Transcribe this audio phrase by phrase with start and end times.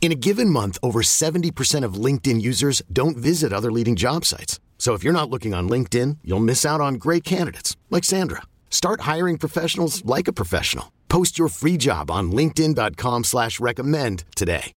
[0.00, 4.58] In a given month, over 70% of LinkedIn users don't visit other leading job sites.
[4.78, 8.42] So if you're not looking on LinkedIn, you'll miss out on great candidates like Sandra.
[8.70, 10.92] Start hiring professionals like a professional.
[11.10, 14.72] Post your free job on LinkedIn.com slash recommend today.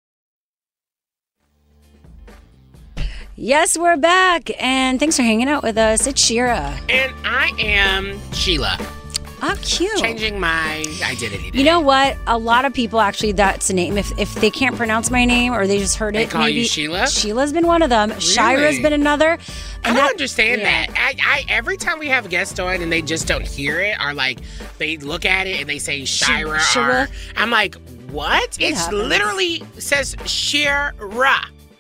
[3.38, 6.06] Yes, we're back, and thanks for hanging out with us.
[6.06, 6.78] It's Shira.
[6.90, 8.78] And I am Sheila.
[9.44, 9.98] Oh, cute.
[9.98, 11.50] Changing my identity.
[11.54, 12.16] You know what?
[12.28, 13.98] A lot of people actually, that's a name.
[13.98, 16.58] If, if they can't pronounce my name or they just heard They it, call you
[16.58, 17.08] maybe Sheila?
[17.08, 18.18] Sheila's been one of them.
[18.20, 19.40] Shira's been another.
[19.84, 20.86] I don't that- understand yeah.
[20.86, 20.96] that.
[20.96, 23.98] I, I every time we have a guest on and they just don't hear it,
[24.00, 24.40] or like
[24.78, 27.04] they look at it and they say Shira, Shira.
[27.04, 27.76] or I'm like,
[28.12, 28.60] what?
[28.60, 29.08] It It's happens.
[29.08, 30.94] literally says Shira.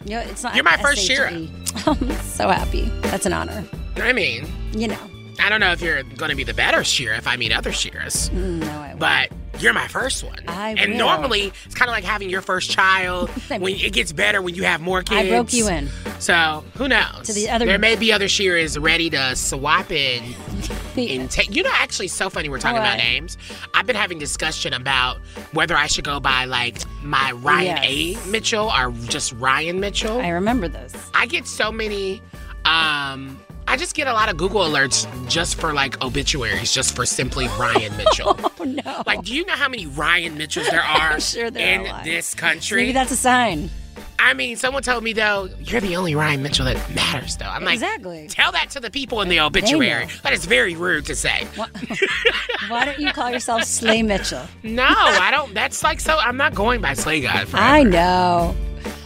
[0.05, 1.29] No, it's not You're my first Shira.
[1.85, 2.89] I'm so happy.
[3.01, 3.63] That's an honor.
[3.97, 4.97] I mean, You know.
[5.39, 7.71] I don't know if you're going to be the better Shira if I meet other
[7.71, 9.29] Shiras, No, I but
[9.59, 10.39] you're my first one.
[10.47, 10.97] I and will.
[10.99, 13.29] normally it's kind of like having your first child.
[13.47, 15.27] when it gets better when you have more kids.
[15.27, 15.89] I broke you in.
[16.19, 17.27] So who knows?
[17.27, 20.23] To the other- there may be other Shiras ready to swap in
[20.97, 21.55] and take.
[21.55, 23.37] You know, actually, so funny we're talking about names.
[23.73, 25.17] I've been having discussion about
[25.53, 27.77] whether I should go by like my Ryan
[28.15, 28.25] Yes.
[28.25, 28.29] A.
[28.29, 30.19] Mitchell or just Ryan Mitchell.
[30.21, 30.93] I remember this.
[31.13, 32.21] I get so many.
[32.65, 37.05] Um, I just get a lot of Google alerts just for like obituaries, just for
[37.05, 38.37] simply Ryan Mitchell.
[38.61, 39.01] Oh, no.
[39.07, 42.35] Like, do you know how many Ryan Mitchells there are sure there in are this
[42.35, 42.81] country?
[42.83, 43.71] maybe that's a sign.
[44.19, 47.37] I mean, someone told me though, you're the only Ryan Mitchell that matters.
[47.37, 48.27] Though I'm like, Exactly.
[48.27, 50.05] Tell that to the people in the obituary.
[50.21, 51.47] That is very rude to say.
[52.67, 54.45] Why don't you call yourself Slay Mitchell?
[54.61, 55.55] No, I don't.
[55.55, 56.17] That's like so.
[56.17, 57.57] I'm not going by Slay God forever.
[57.57, 58.55] I know.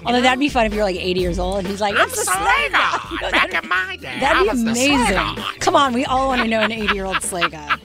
[0.06, 2.16] Although that'd be fun if you're like 80 years old and he's like, I'm it's
[2.18, 3.00] the Slay Slay God.
[3.02, 3.02] God.
[3.12, 5.44] You know, Back in my day, That'd be was the amazing.
[5.60, 7.80] Come on, we all want to know an 80 year old Slay God.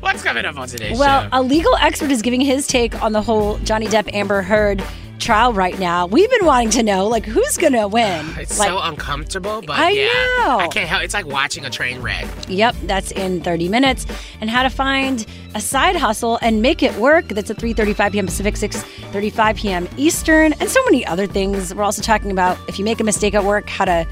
[0.00, 1.28] What's coming up on today's Well, show?
[1.32, 4.82] a legal expert is giving his take on the whole Johnny Depp Amber Heard
[5.20, 6.06] trial right now.
[6.06, 8.26] We've been wanting to know, like, who's gonna win?
[8.40, 10.58] It's like, so uncomfortable, but I yeah, know.
[10.60, 11.02] I can't help.
[11.02, 12.26] It's like watching a train wreck.
[12.48, 14.06] Yep, that's in 30 minutes.
[14.40, 17.28] And how to find a side hustle and make it work.
[17.28, 18.26] That's at 3:35 p.m.
[18.26, 19.88] Pacific, 6:35 p.m.
[19.96, 21.74] Eastern, and so many other things.
[21.74, 24.06] We're also talking about if you make a mistake at work, how to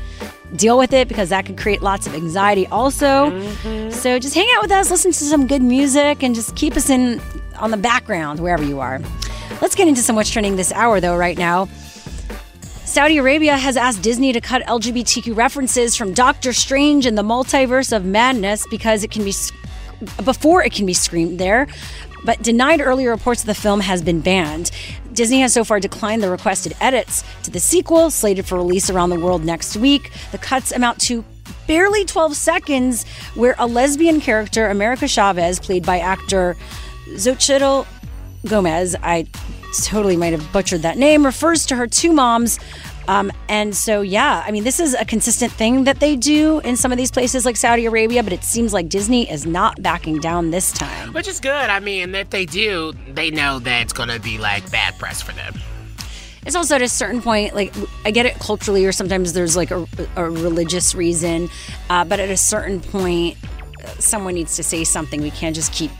[0.57, 3.31] deal with it because that can create lots of anxiety also.
[3.31, 3.91] Mm-hmm.
[3.91, 6.91] So just hang out with us, listen to some good music and just keep us
[6.91, 7.21] in
[7.59, 9.01] on the background wherever you are.
[9.61, 11.69] Let's get into some what's trending this hour though right now.
[12.85, 17.95] Saudi Arabia has asked Disney to cut LGBTQ references from Doctor Strange and the Multiverse
[17.95, 19.35] of Madness because it can be
[20.25, 21.67] before it can be screened there,
[22.25, 24.71] but denied earlier reports of the film has been banned.
[25.13, 29.11] Disney has so far declined the requested edits to the sequel, slated for release around
[29.11, 30.13] the world next week.
[30.31, 31.25] The cuts amount to
[31.67, 36.57] barely 12 seconds, where a lesbian character, America Chavez, played by actor
[37.11, 37.87] Xochitl
[38.47, 39.27] Gomez, I
[39.83, 42.59] totally might have butchered that name, refers to her two moms.
[43.09, 46.77] Um, and so, yeah, I mean, this is a consistent thing that they do in
[46.77, 50.19] some of these places like Saudi Arabia, but it seems like Disney is not backing
[50.19, 51.15] down this time.
[51.15, 51.51] Which is good.
[51.53, 55.23] I mean, if they do, they know that it's going to be like bad press
[55.23, 55.55] for them.
[56.45, 57.75] It's also at a certain point, like,
[58.05, 61.49] I get it culturally, or sometimes there's like a, a religious reason,
[61.89, 63.39] uh, but at a certain point,
[63.83, 65.23] uh, someone needs to say something.
[65.23, 65.91] We can't just keep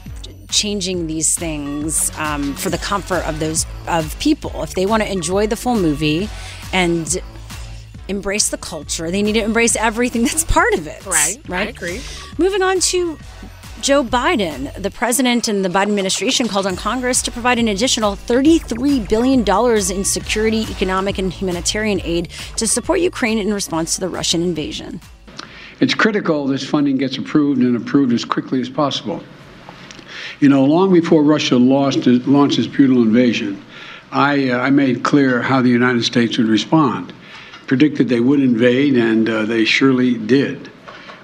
[0.51, 4.63] changing these things um, for the comfort of those of people.
[4.63, 6.29] If they want to enjoy the full movie
[6.73, 7.21] and
[8.09, 11.05] embrace the culture, they need to embrace everything that's part of it.
[11.05, 11.39] Right.
[11.47, 11.51] Right.
[11.51, 11.69] I Right.
[11.77, 12.01] agree.
[12.39, 13.19] Moving on to
[13.81, 18.17] Joe Biden, the president and the Biden administration called on Congress to provide an additional
[18.17, 19.45] $33 billion
[19.97, 25.01] in security, economic, and humanitarian aid to support Ukraine in response to the Russian invasion.
[25.81, 29.23] It's critical this funding gets approved and approved as quickly as possible.
[30.41, 33.61] You know, long before Russia lost, launched its brutal invasion,
[34.13, 37.13] I, uh, I made clear how the United States would respond.
[37.67, 40.71] Predicted they would invade, and uh, they surely did.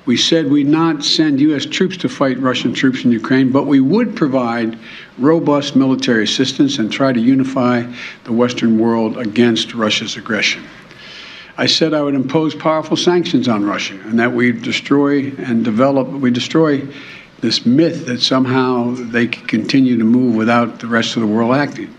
[0.04, 1.64] We said we'd not send U.S.
[1.64, 4.78] troops to fight Russian troops in Ukraine, but we would provide
[5.16, 7.84] robust military assistance and try to unify
[8.24, 10.64] the Western world against Russia's aggression.
[11.56, 16.08] I said I would impose powerful sanctions on Russia and that we destroy and develop,
[16.08, 16.86] we destroy
[17.44, 21.54] this myth that somehow they can continue to move without the rest of the world
[21.54, 21.94] acting.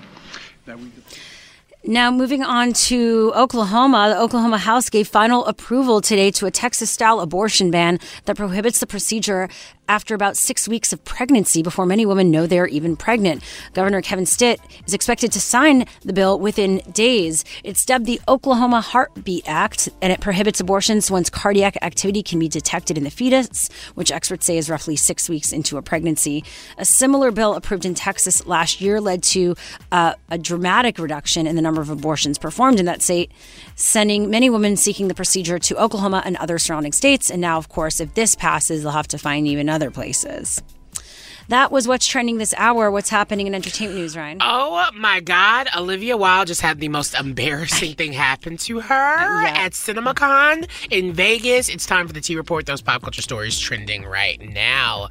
[1.87, 6.89] Now, moving on to Oklahoma, the Oklahoma House gave final approval today to a Texas
[6.89, 9.49] style abortion ban that prohibits the procedure
[9.87, 13.43] after about six weeks of pregnancy before many women know they're even pregnant.
[13.73, 17.45] Governor Kevin Stitt is expected to sign the bill within days.
[17.63, 22.47] It's dubbed the Oklahoma Heartbeat Act, and it prohibits abortions once cardiac activity can be
[22.47, 26.43] detected in the fetus, which experts say is roughly six weeks into a pregnancy.
[26.77, 29.55] A similar bill approved in Texas last year led to
[29.91, 33.31] uh, a dramatic reduction in the number of abortions performed in that state,
[33.75, 37.29] sending many women seeking the procedure to Oklahoma and other surrounding states.
[37.29, 40.63] And now, of course, if this passes, they'll have to find even other places.
[41.49, 42.89] That was what's trending this hour.
[42.89, 44.39] What's happening in entertainment news, Ryan?
[44.41, 45.67] Oh my God.
[45.77, 49.53] Olivia Wilde just had the most embarrassing thing happen to her Yeah.
[49.55, 51.69] at CinemaCon in Vegas.
[51.69, 52.65] It's time for the T Report.
[52.65, 55.09] Those pop culture stories trending right now.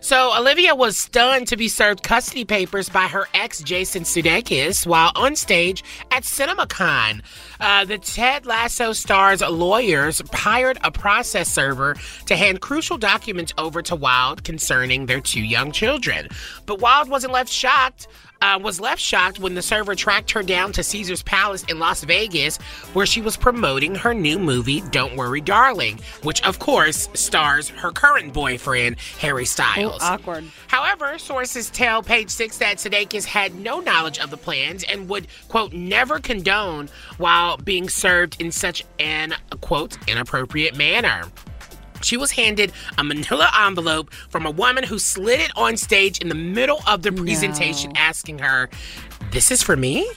[0.00, 5.12] So, Olivia was stunned to be served custody papers by her ex, Jason Sudeikis, while
[5.14, 5.82] on stage
[6.12, 7.22] at CinemaCon.
[7.60, 11.96] Uh, the Ted Lasso star's lawyers hired a process server
[12.26, 16.28] to hand crucial documents over to Wilde concerning their two young children.
[16.64, 18.08] But Wilde wasn't left shocked.
[18.42, 22.04] Uh, was left shocked when the server tracked her down to Caesar's Palace in Las
[22.04, 22.58] Vegas,
[22.92, 27.90] where she was promoting her new movie, Don't Worry, Darling, which, of course, stars her
[27.90, 30.02] current boyfriend, Harry Styles.
[30.02, 30.44] awkward.
[30.68, 35.28] However, sources tell Page Six that Sudeikis had no knowledge of the plans and would,
[35.48, 41.22] quote, never condone while being served in such an, quote, inappropriate manner.
[42.02, 46.28] She was handed a manila envelope from a woman who slid it on stage in
[46.28, 48.68] the middle of the presentation, asking her,
[49.30, 50.08] This is for me?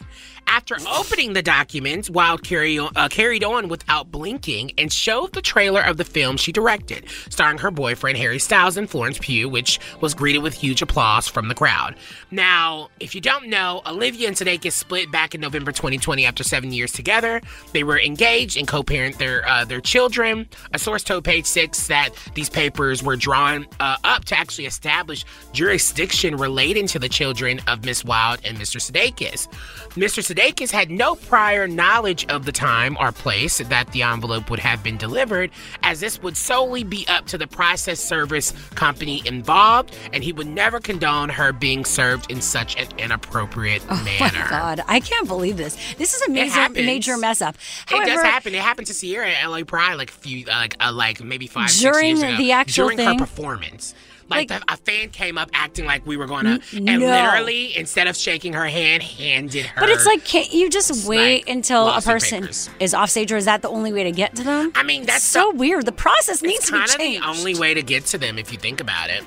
[0.52, 5.44] After opening the documents, Wilde carry on, uh, carried on without blinking and showed the
[5.44, 9.80] trailer of the film she directed, starring her boyfriend Harry Styles and Florence Pugh, which
[10.02, 11.96] was greeted with huge applause from the crowd.
[12.32, 16.74] Now, if you don't know, Olivia and Sudeikis split back in November 2020 after seven
[16.74, 17.42] years together.
[17.74, 20.50] They were engaged and co-parent their uh, their children.
[20.74, 25.26] A source told Page Six that these papers were drawn uh, up to actually establish
[25.54, 28.82] jurisdiction relating to the children of Miss Wilde and Mr.
[28.82, 29.48] Sudeikis.
[29.92, 30.24] Mr.
[30.24, 34.84] Sudeikis had no prior knowledge of the time or place that the envelope would have
[34.84, 35.52] been delivered,
[35.84, 40.48] as this would solely be up to the process service company involved, and he would
[40.48, 44.06] never condone her being served in such an inappropriate manner.
[44.22, 45.78] Oh my God, I can't believe this.
[45.96, 47.56] This is a major, major mess up.
[47.92, 48.56] It does happen.
[48.56, 51.70] It happened to Sierra at LA Pride like a few, like uh, like maybe five,
[51.70, 52.38] six During years ago.
[52.38, 53.94] the actual during her performance.
[54.30, 57.02] Like, Like- the, a fan came up acting like we were going to, N- and
[57.02, 57.08] no.
[57.08, 59.80] literally instead of shaking her hand, handed her.
[59.82, 62.70] But it's like, can't you just wait like until a person papers.
[62.80, 64.72] is off stage, or is that the only way to get to them?
[64.76, 65.86] I mean, that's so weird.
[65.86, 68.52] The process needs to be kind of the only way to get to them if
[68.52, 69.24] you think about it.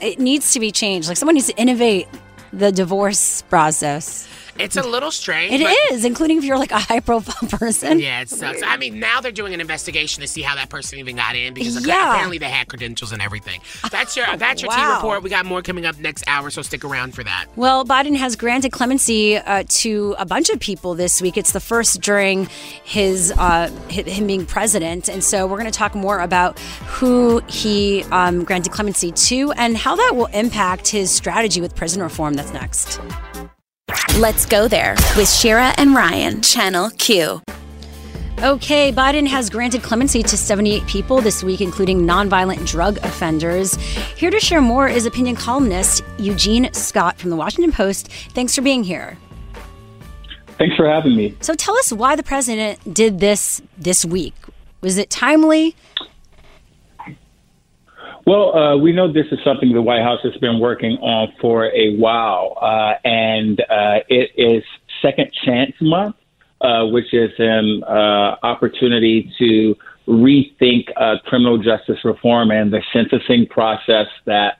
[0.00, 1.08] it needs to be changed.
[1.08, 2.08] Like someone needs to innovate
[2.52, 4.26] the divorce process.
[4.58, 5.52] It's a little strange.
[5.60, 7.98] It is, including if you're like a high profile person.
[7.98, 8.62] Yeah, it sucks.
[8.62, 11.54] I mean, now they're doing an investigation to see how that person even got in
[11.54, 12.10] because Yeah.
[12.12, 13.60] apparently they had credentials and everything.
[13.90, 14.96] That's your that's your T Wow.
[14.96, 15.22] report.
[15.22, 17.46] We got more coming up next hour, so stick around for that.
[17.56, 21.36] Well, Biden has granted clemency uh, to a bunch of people this week.
[21.36, 22.46] It's the first during
[22.84, 28.04] his uh, him being president, and so we're going to talk more about who he
[28.12, 32.34] um, granted clemency to and how that will impact his strategy with prison reform.
[32.34, 33.00] That's next.
[34.18, 37.42] Let's go there with Shira and Ryan, Channel Q.
[38.42, 43.76] Okay, Biden has granted clemency to 78 people this week, including nonviolent drug offenders.
[44.16, 48.10] Here to share more is opinion columnist Eugene Scott from the Washington Post.
[48.30, 49.16] Thanks for being here.
[50.58, 51.36] Thanks for having me.
[51.40, 54.34] So tell us why the president did this this week.
[54.80, 55.76] Was it timely?
[58.24, 61.66] Well, uh, we know this is something the White House has been working on for
[61.66, 64.62] a while, uh, and uh, it is
[65.00, 66.14] Second Chance Month,
[66.60, 69.74] uh, which is an uh, opportunity to
[70.06, 74.58] rethink uh, criminal justice reform and the sentencing process that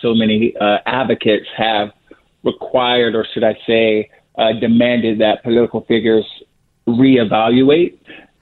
[0.00, 0.54] so many
[0.86, 1.88] advocates have
[2.44, 4.10] required, or should I say,
[4.60, 6.26] demanded that political figures
[6.86, 7.98] reevaluate.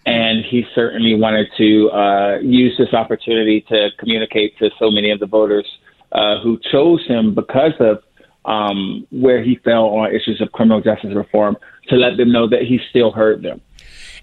[0.06, 5.20] And he certainly wanted to uh, use this opportunity to communicate to so many of
[5.20, 5.66] the voters
[6.12, 8.02] uh, who chose him because of
[8.44, 11.56] um, where he fell on issues of criminal justice reform
[11.88, 13.60] to let them know that he still heard them.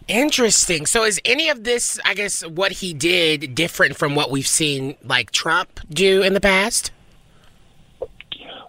[0.07, 0.85] Interesting.
[0.85, 4.95] So is any of this, I guess, what he did different from what we've seen
[5.03, 6.91] like Trump do in the past?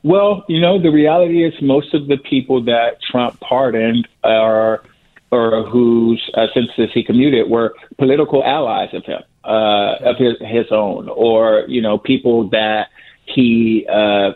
[0.02, 4.82] Well, you know, the reality is most of the people that Trump pardoned are
[5.30, 10.66] or whose uh, sentences he commuted were political allies of him, uh, of his his
[10.70, 12.88] own, or you know, people that
[13.26, 14.32] he uh,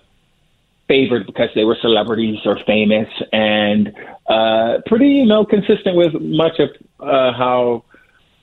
[0.89, 3.95] favored because they were celebrities or famous, and
[4.29, 6.69] uh, pretty, you know, consistent with much of
[7.01, 7.85] uh, how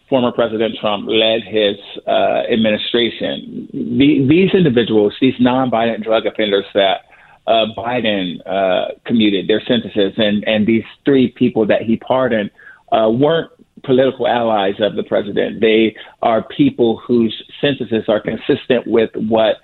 [0.10, 1.77] former President Trump led his
[2.08, 3.70] uh, administration.
[3.72, 7.01] The, these individuals, these non-violent drug offenders that
[7.50, 12.51] uh, Biden uh, commuted their sentences, and and these three people that he pardoned
[12.91, 13.51] uh, weren't
[13.84, 15.60] political allies of the president.
[15.60, 19.56] They are people whose sentences are consistent with what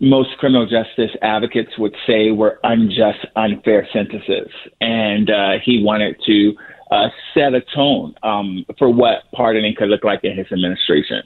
[0.00, 4.48] most criminal justice advocates would say were unjust, unfair sentences,
[4.80, 6.54] and uh, he wanted to
[6.90, 11.22] uh, set a tone um, for what pardoning could look like in his administration.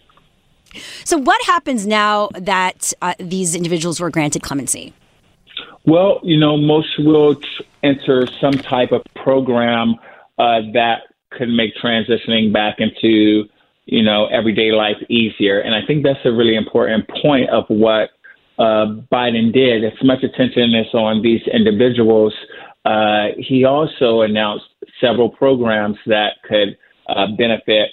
[1.05, 4.93] So, what happens now that uh, these individuals were granted clemency?
[5.87, 7.37] Well, you know, most will
[7.83, 9.97] enter some type of program
[10.39, 13.45] uh, that could make transitioning back into,
[13.87, 15.61] you know, everyday life easier.
[15.61, 18.11] And I think that's a really important point of what
[18.59, 19.85] uh, Biden did.
[19.85, 22.33] As much attention is on these individuals,
[22.85, 24.67] uh, he also announced
[25.01, 26.77] several programs that could
[27.09, 27.91] uh, benefit,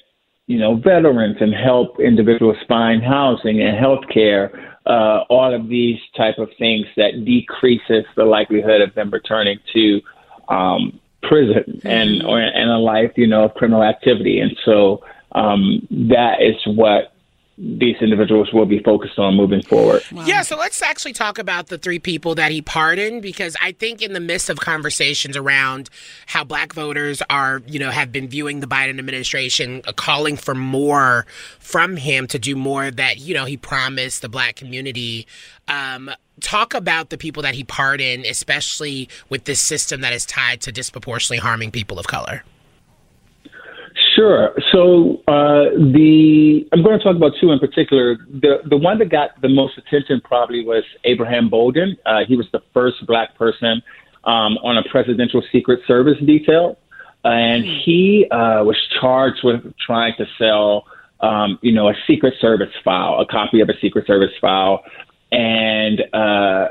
[0.48, 6.00] you know, veterans and help individuals find housing and health care uh, all of these
[6.16, 10.02] type of things that decreases the likelihood of them returning to
[10.50, 14.40] um, prison and or and a life, you know, of criminal activity.
[14.40, 17.11] And so um, that is what
[17.63, 20.01] these individuals will be focused on moving forward.
[20.12, 20.25] Wow.
[20.25, 24.01] Yeah, so let's actually talk about the three people that he pardoned because I think
[24.01, 25.91] in the midst of conversations around
[26.25, 30.56] how black voters are, you know, have been viewing the Biden administration uh, calling for
[30.56, 31.27] more
[31.60, 35.27] from him to do more that, you know, he promised the black community.
[35.68, 40.62] Um, talk about the people that he pardoned, especially with this system that is tied
[40.62, 42.44] to disproportionately harming people of color.
[44.22, 44.54] Sure.
[44.72, 48.18] So uh, the I'm going to talk about two in particular.
[48.18, 51.98] The the one that got the most attention probably was Abraham Bolden.
[52.06, 53.82] Uh, he was the first black person
[54.24, 56.78] um, on a presidential Secret Service detail,
[57.24, 57.72] and hmm.
[57.84, 60.86] he uh, was charged with trying to sell,
[61.22, 64.84] um, you know, a Secret Service file, a copy of a Secret Service file,
[65.32, 66.68] and uh,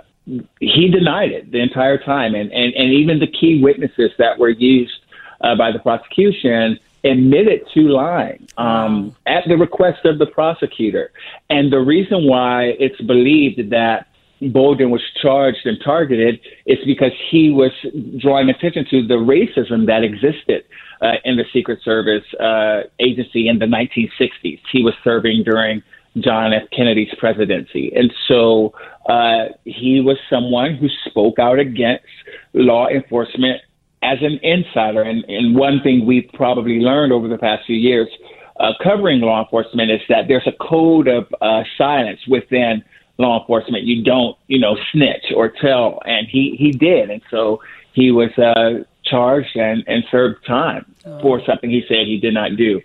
[0.61, 4.51] he denied it the entire time, and and and even the key witnesses that were
[4.51, 5.01] used
[5.41, 11.13] uh, by the prosecution admitted to lying um, at the request of the prosecutor.
[11.49, 14.07] And the reason why it's believed that
[14.41, 17.73] Bolden was charged and targeted is because he was
[18.19, 20.65] drawing attention to the racism that existed
[21.03, 24.61] uh, in the Secret Service uh, agency in the 1960s.
[24.73, 25.83] He was serving during
[26.19, 26.63] John F.
[26.71, 27.93] Kennedy's presidency.
[27.95, 28.73] And so
[29.09, 32.05] uh, he was someone who spoke out against
[32.53, 33.61] law enforcement
[34.03, 38.09] as an insider, and, and one thing we've probably learned over the past few years
[38.61, 42.85] uh, covering law enforcement is that there's a code of uh, silence within
[43.19, 43.85] law enforcement.
[43.85, 48.31] You don't, you know, snitch or tell, and he he did, and so he was
[48.39, 51.21] uh, charged and and served time oh.
[51.23, 52.81] for something he said he did not do.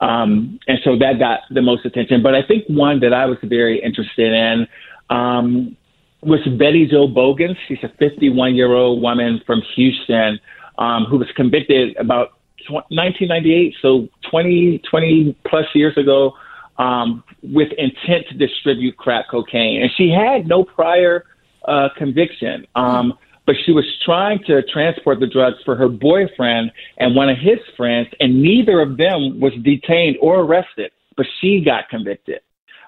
[0.00, 2.22] Um, and so that got the most attention.
[2.22, 4.66] But I think one that I was very interested in
[5.10, 5.76] um,
[6.22, 7.56] was Betty Jo Bogans.
[7.66, 10.40] She's a 51 year old woman from Houston
[10.78, 12.32] um, who was convicted about
[12.70, 16.32] 1998, so 20, 20 plus years ago,
[16.78, 19.82] um, with intent to distribute crack cocaine.
[19.82, 21.24] And she had no prior
[21.66, 23.14] uh, conviction, um,
[23.46, 27.58] but she was trying to transport the drugs for her boyfriend and one of his
[27.76, 32.40] friends, and neither of them was detained or arrested, but she got convicted.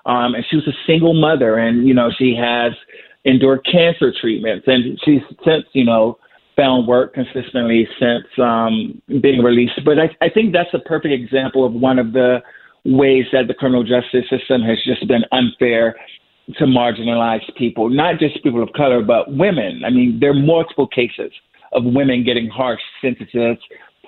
[0.07, 2.73] Um, and she was a single mother, and you know she has
[3.25, 6.19] endured cancer treatments, and she's since you know
[6.57, 9.81] found work consistently since um, being released.
[9.85, 12.43] But I, I think that's a perfect example of one of the
[12.85, 15.97] ways that the criminal justice system has just been unfair
[16.59, 19.83] to marginalized people, not just people of color, but women.
[19.85, 21.33] I mean, there are multiple cases
[21.73, 23.57] of women getting harsh sentences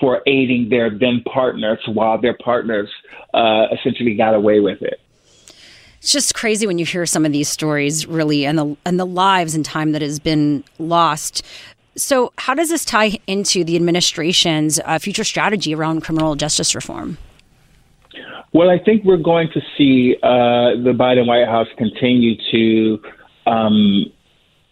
[0.01, 2.91] for aiding their then partners while their partners
[3.35, 5.01] uh, essentially got away with it.
[5.99, 9.07] It's just crazy when you hear some of these stories, really, and the and the
[9.07, 11.47] lives and time that has been lost.
[11.95, 17.19] So, how does this tie into the administration's uh, future strategy around criminal justice reform?
[18.55, 23.03] Well, I think we're going to see uh, the Biden White House continue to,
[23.51, 24.07] um,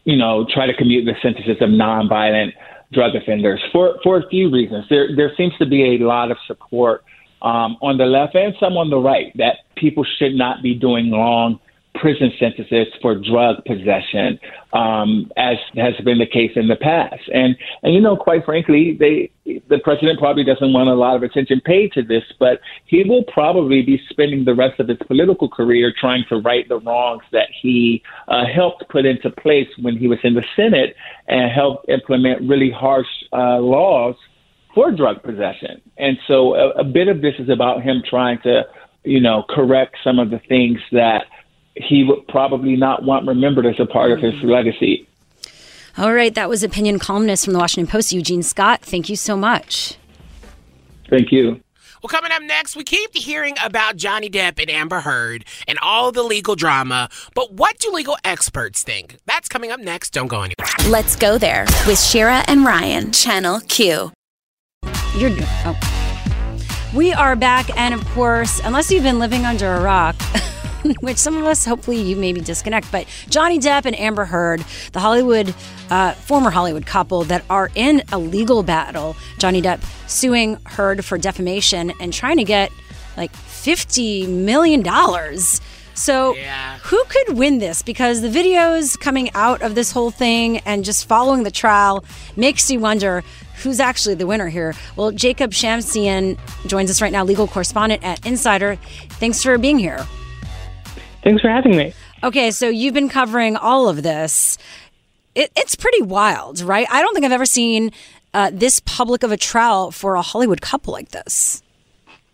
[0.04, 2.52] you know, try to commute the sentences of nonviolent
[2.92, 4.86] drug offenders for for a few reasons.
[4.88, 7.04] There there seems to be a lot of support
[7.42, 11.10] um, on the left and some on the right that people should not be doing
[11.10, 11.60] long
[12.00, 14.38] prison sentences for drug possession,
[14.72, 17.22] um, as has been the case in the past.
[17.32, 19.30] And and you know, quite frankly, they
[19.68, 23.24] the president probably doesn't want a lot of attention paid to this, but he will
[23.24, 27.48] probably be spending the rest of his political career trying to right the wrongs that
[27.60, 30.94] he uh, helped put into place when he was in the Senate
[31.28, 34.14] and helped implement really harsh uh, laws
[34.74, 35.80] for drug possession.
[35.98, 38.62] And so a, a bit of this is about him trying to,
[39.04, 41.24] you know, correct some of the things that
[41.74, 44.48] he would probably not want remembered as a part of his mm-hmm.
[44.48, 45.06] legacy.
[45.98, 48.82] All right, that was opinion columnist from the Washington Post, Eugene Scott.
[48.82, 49.96] Thank you so much.
[51.08, 51.60] Thank you.
[52.02, 56.12] Well, coming up next, we keep hearing about Johnny Depp and Amber Heard and all
[56.12, 57.10] the legal drama.
[57.34, 59.18] But what do legal experts think?
[59.26, 60.14] That's coming up next.
[60.14, 60.66] Don't go anywhere.
[60.88, 64.12] Let's go there with Shira and Ryan, Channel Q.
[65.18, 65.30] You're
[65.66, 65.78] oh.
[66.94, 70.16] We are back, and of course, unless you've been living under a rock.
[71.00, 72.90] which some of us hopefully you maybe disconnect.
[72.90, 75.54] But Johnny Depp and Amber Heard, the Hollywood,
[75.90, 79.16] uh, former Hollywood couple that are in a legal battle.
[79.38, 82.70] Johnny Depp suing Heard for defamation and trying to get
[83.16, 84.84] like $50 million.
[85.94, 86.78] So, yeah.
[86.78, 87.82] who could win this?
[87.82, 92.04] Because the videos coming out of this whole thing and just following the trial
[92.36, 93.22] makes you wonder
[93.62, 94.74] who's actually the winner here.
[94.96, 98.76] Well, Jacob Shamsian joins us right now, legal correspondent at Insider.
[99.10, 100.06] Thanks for being here.
[101.22, 101.92] Thanks for having me.
[102.22, 104.58] Okay, so you've been covering all of this.
[105.34, 106.86] It, it's pretty wild, right?
[106.90, 107.92] I don't think I've ever seen
[108.34, 111.62] uh, this public of a trial for a Hollywood couple like this.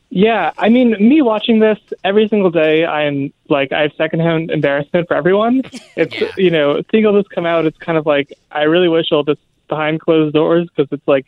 [0.08, 5.08] Yeah, I mean, me watching this every single day, I'm like, I have secondhand embarrassment
[5.08, 5.62] for everyone.
[5.96, 6.28] It's, Yeah.
[6.36, 9.24] you know, seeing all this come out, it's kind of like, I really wish all
[9.24, 9.38] this
[9.68, 11.26] behind closed doors because it's like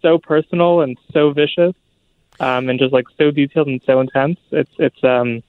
[0.00, 1.74] so personal and so vicious
[2.40, 4.38] um, and just like so detailed and so intense.
[4.52, 5.42] It's, it's, um,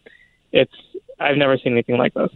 [0.51, 0.73] it's,
[1.19, 2.29] I've never seen anything like this.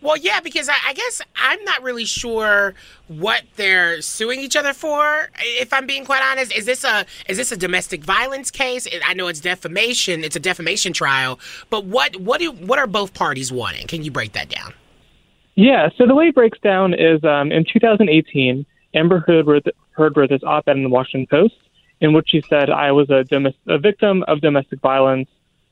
[0.00, 2.74] Well, yeah, because I, I guess I'm not really sure
[3.08, 5.30] what they're suing each other for.
[5.40, 8.86] If I'm being quite honest, is this a is this a domestic violence case?
[9.06, 10.24] I know it's defamation.
[10.24, 11.40] It's a defamation trial.
[11.70, 13.86] But what what do what are both parties wanting?
[13.86, 14.74] Can you break that down?
[15.54, 18.64] Yeah, so the way it breaks down is um, in 2018,
[18.94, 21.56] Amber Heard wrote, Heard wrote this op ed in the Washington Post
[22.00, 25.28] in which she said, I was a, domes- a victim of domestic violence,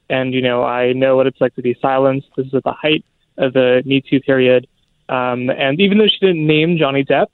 [0.08, 2.28] and, you know, I know what it's like to be silenced.
[2.36, 3.04] This is at the height
[3.38, 4.66] of the Me Too period.
[5.08, 7.28] Um, and even though she didn't name Johnny Depp,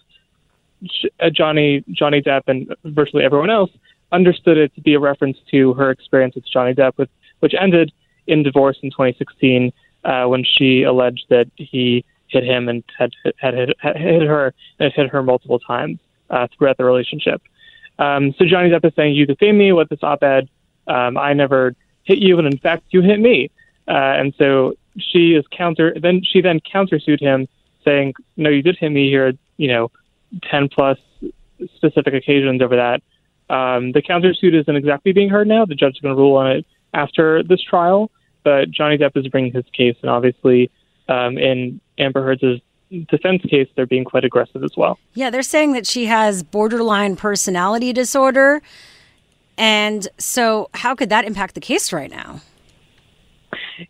[0.84, 3.70] sh- uh, Johnny, Johnny Depp and virtually everyone else
[4.10, 7.08] understood it to be a reference to her experience with Johnny Depp, with,
[7.40, 7.92] which ended
[8.26, 9.72] in divorce in 2016
[10.04, 14.54] uh, when she alleged that he hit him and had had hit, had hit her
[14.78, 15.98] and hit her multiple times
[16.30, 17.42] uh, throughout the relationship.
[17.98, 20.48] Um, so Johnny Depp is saying, "You defamed me with this op-ed.
[20.86, 23.50] Um, I never hit you, and in fact, you hit me."
[23.88, 25.94] Uh, and so she is counter.
[25.98, 27.48] Then she then countersued him,
[27.84, 29.32] saying, "No, you did hit me here.
[29.56, 29.90] You know,
[30.50, 30.98] ten plus
[31.76, 33.02] specific occasions over that."
[33.50, 35.66] Um, the countersuit isn't exactly being heard now.
[35.66, 38.10] The judge is going to rule on it after this trial.
[38.44, 40.70] But Johnny Depp is bringing his case, and obviously,
[41.08, 42.60] um, in Amber Heard's
[43.08, 44.98] defense case, they're being quite aggressive as well.
[45.14, 48.62] Yeah, they're saying that she has borderline personality disorder.
[49.62, 52.40] And so, how could that impact the case right now?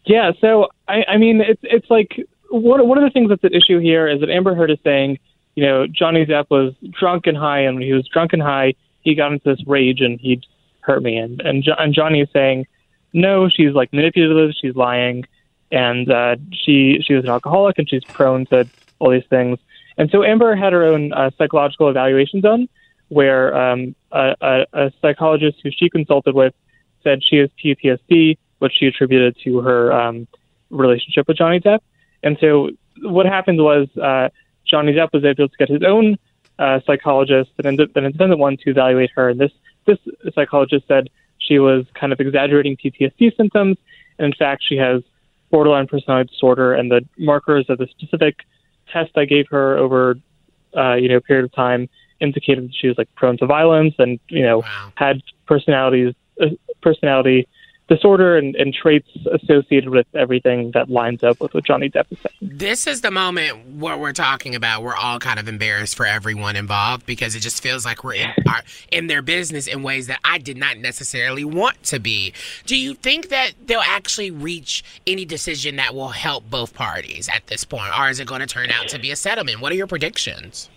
[0.04, 3.54] Yeah, so I, I mean, it's it's like one one of the things that's at
[3.54, 5.18] issue here is that Amber Heard is saying,
[5.54, 8.74] you know, Johnny Depp was drunk and high, and when he was drunk and high,
[9.00, 10.44] he got into this rage and he'd
[10.80, 12.66] hurt me, and and, jo- and Johnny is saying,
[13.14, 15.24] no, she's like manipulative, she's lying,
[15.70, 19.58] and uh, she she was an alcoholic and she's prone to all these things,
[19.96, 22.68] and so Amber had her own uh, psychological evaluation done,
[23.08, 26.54] where um, a, a, a psychologist who she consulted with
[27.02, 30.26] said she has PTSD, which she attributed to her um,
[30.70, 31.80] relationship with Johnny Depp.
[32.22, 32.70] And so
[33.02, 34.28] what happened was uh,
[34.66, 36.16] Johnny Depp was able to get his own
[36.58, 39.28] uh, psychologist, an, ind- an independent one, to evaluate her.
[39.28, 39.52] And this
[39.84, 39.98] this
[40.34, 43.76] psychologist said she was kind of exaggerating PTSD symptoms,
[44.18, 45.02] and in fact, she has
[45.50, 46.72] borderline personality disorder.
[46.72, 48.36] And the markers of the specific
[48.92, 50.16] test I gave her over
[50.76, 51.88] uh, you know a period of time
[52.22, 54.92] indicated that she was like prone to violence and you know Wow.
[54.94, 56.46] had personalities uh,
[56.80, 57.46] personality
[57.88, 62.18] disorder and, and traits associated with everything that lines up with what Johnny Depp is
[62.20, 62.36] saying.
[62.58, 64.82] This is the moment what we're talking about.
[64.82, 68.30] We're all kind of embarrassed for everyone involved because it just feels like we're in
[68.48, 72.32] our, in their business in ways that I did not necessarily want to be.
[72.64, 77.48] Do you think that they'll actually reach any decision that will help both parties at
[77.48, 79.60] this point, or is it going to turn out to be a settlement?
[79.60, 80.70] What are your predictions?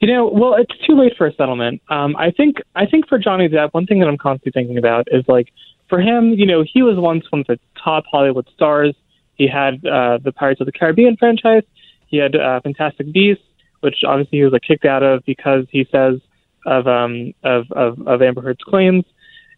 [0.00, 1.82] You know, well, it's too late for a settlement.
[1.88, 5.08] Um, I think I think for Johnny Depp, one thing that I'm constantly thinking about
[5.10, 5.52] is like
[5.88, 8.94] for him, you know, he was once one of the top Hollywood stars.
[9.34, 11.64] He had uh, the Pirates of the Caribbean franchise.
[12.06, 13.42] He had uh, Fantastic Beasts,
[13.80, 16.20] which obviously he was like, kicked out of because he says
[16.64, 19.04] of um, of, of of Amber Heard's claims.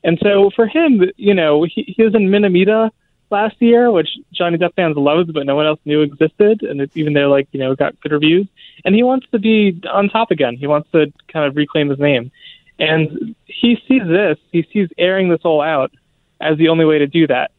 [0.05, 2.90] And so for him, you know, he, he was in Minamata
[3.31, 6.97] last year, which Johnny Depp fans loved, but no one else knew existed, and it's
[6.97, 8.47] even though like you know got good reviews.
[8.85, 10.57] And he wants to be on top again.
[10.57, 12.31] He wants to kind of reclaim his name,
[12.79, 14.38] and he sees this.
[14.53, 15.93] He sees airing this all out
[16.40, 17.51] as the only way to do that.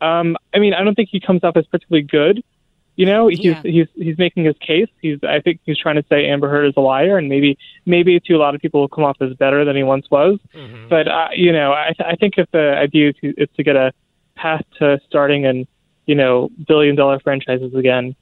[0.00, 2.42] Um, I mean, I don't think he comes off as particularly good.
[2.96, 3.62] You know, he's Yeah.
[3.64, 4.88] he's he's making his case.
[5.00, 7.56] He's I think he's trying to say Amber Heard is a liar, and maybe
[7.86, 10.38] maybe to a lot of people will come off as better than he once was.
[10.88, 13.76] But uh, you know, I I think if the idea is to, is to get
[13.76, 13.92] a
[14.40, 15.66] path to starting and
[16.06, 18.14] you know billion dollar franchises again,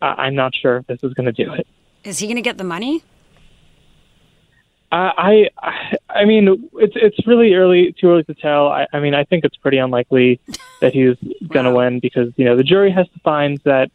[0.00, 1.66] I I'm not sure if this is going to do it.
[2.04, 3.02] Is he going to get the money?
[4.90, 8.68] Uh, I, I, I mean, it's it's really early, too early to tell.
[8.68, 10.38] I, I mean, I think it's pretty unlikely
[10.82, 11.16] that he's
[11.48, 13.90] going to win because you know the jury has to find that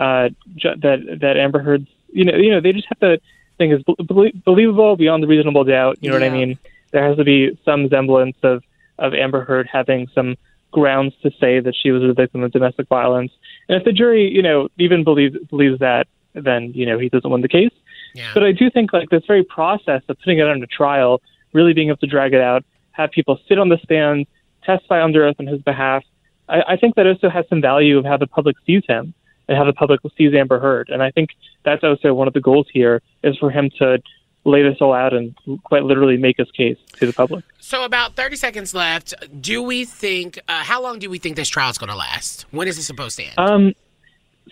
[0.00, 3.20] uh, ju- that that Amber Heard's, you know, you know, they just have to
[3.58, 5.98] think is belie- believable beyond the reasonable doubt.
[6.00, 6.58] You know what I mean?
[6.90, 8.64] There has to be some semblance of
[8.98, 10.36] of Amber Heard having some
[10.70, 13.32] grounds to say that she was a victim of domestic violence.
[13.68, 17.30] And if the jury, you know, even believes believes that, then you know he doesn't
[17.30, 17.72] win the case.
[18.14, 18.30] Yeah.
[18.34, 21.20] But I do think like this very process of putting it under trial,
[21.52, 24.26] really being able to drag it out, have people sit on the stand,
[24.64, 26.02] testify under oath on his behalf.
[26.48, 29.14] I, I think that also has some value of how the public sees him
[29.48, 30.88] and how the public sees Amber Heard.
[30.90, 31.30] And I think
[31.64, 33.98] that's also one of the goals here is for him to
[34.44, 37.44] lay this all out and quite literally make his case to the public.
[37.58, 39.12] So about 30 seconds left.
[39.40, 42.46] Do we think, uh, how long do we think this trial is going to last?
[42.50, 43.38] When is it supposed to end?
[43.38, 43.74] Um,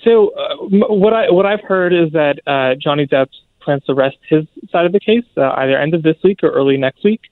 [0.05, 3.29] so uh, m- what I what I've heard is that uh, Johnny Depp
[3.61, 6.51] plans to rest his side of the case uh, either end of this week or
[6.51, 7.22] early next week,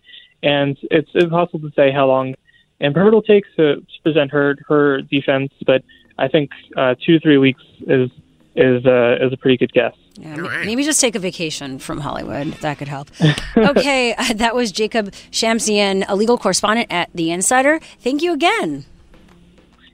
[0.43, 2.35] and it's impossible to say how long
[2.81, 5.53] Amber Heard will take to, to present her her defense.
[5.65, 5.83] But
[6.19, 8.11] I think uh, two three weeks is
[8.57, 9.95] is uh, is a pretty good guess.
[10.15, 12.49] Yeah, m- Maybe just take a vacation from Hollywood.
[12.63, 13.11] That could help.
[13.57, 17.81] okay, uh, that was Jacob Shamsian, a legal correspondent at The Insider.
[18.01, 18.85] Thank you again.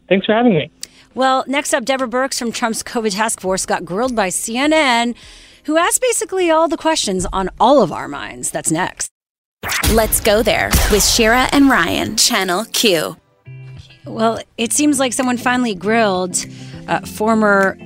[0.09, 0.71] Thanks for having me.
[1.15, 5.15] Well, next up, Deborah Birx from Trump's COVID task force got grilled by CNN,
[5.65, 8.51] who asked basically all the questions on all of our minds.
[8.51, 9.11] That's next.
[9.93, 13.17] Let's go there with Shira and Ryan, Channel Q.
[14.07, 16.45] Well, it seems like someone finally grilled
[16.89, 17.79] uh, former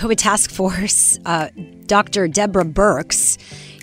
[0.00, 1.50] COVID task force uh,
[1.84, 2.26] Dr.
[2.26, 3.36] Deborah Birx.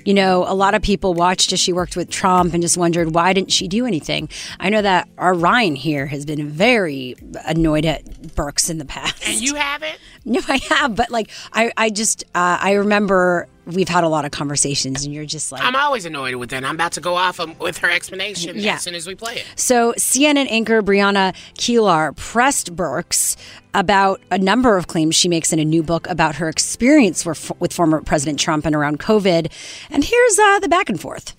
[0.03, 3.13] You know, a lot of people watched as she worked with Trump and just wondered
[3.13, 4.27] why didn't she do anything.
[4.59, 9.27] I know that our Ryan here has been very annoyed at Birx in the past.
[9.27, 9.99] and you haven't?
[10.33, 14.25] No, I have, but like I, I just uh, I remember we've had a lot
[14.25, 16.65] of conversations, and you're just like I'm always annoyed with that.
[16.65, 18.75] I'm about to go off um, with her explanation Yeah.
[18.75, 19.45] as soon as we play it.
[19.55, 23.37] So, CNN anchor Brianna Keilar pressed Birx
[23.73, 27.49] about a number of claims she makes in a new book about her experience with,
[27.61, 29.49] with former President Trump and around COVID.
[29.89, 31.35] And here's uh, the back and forth.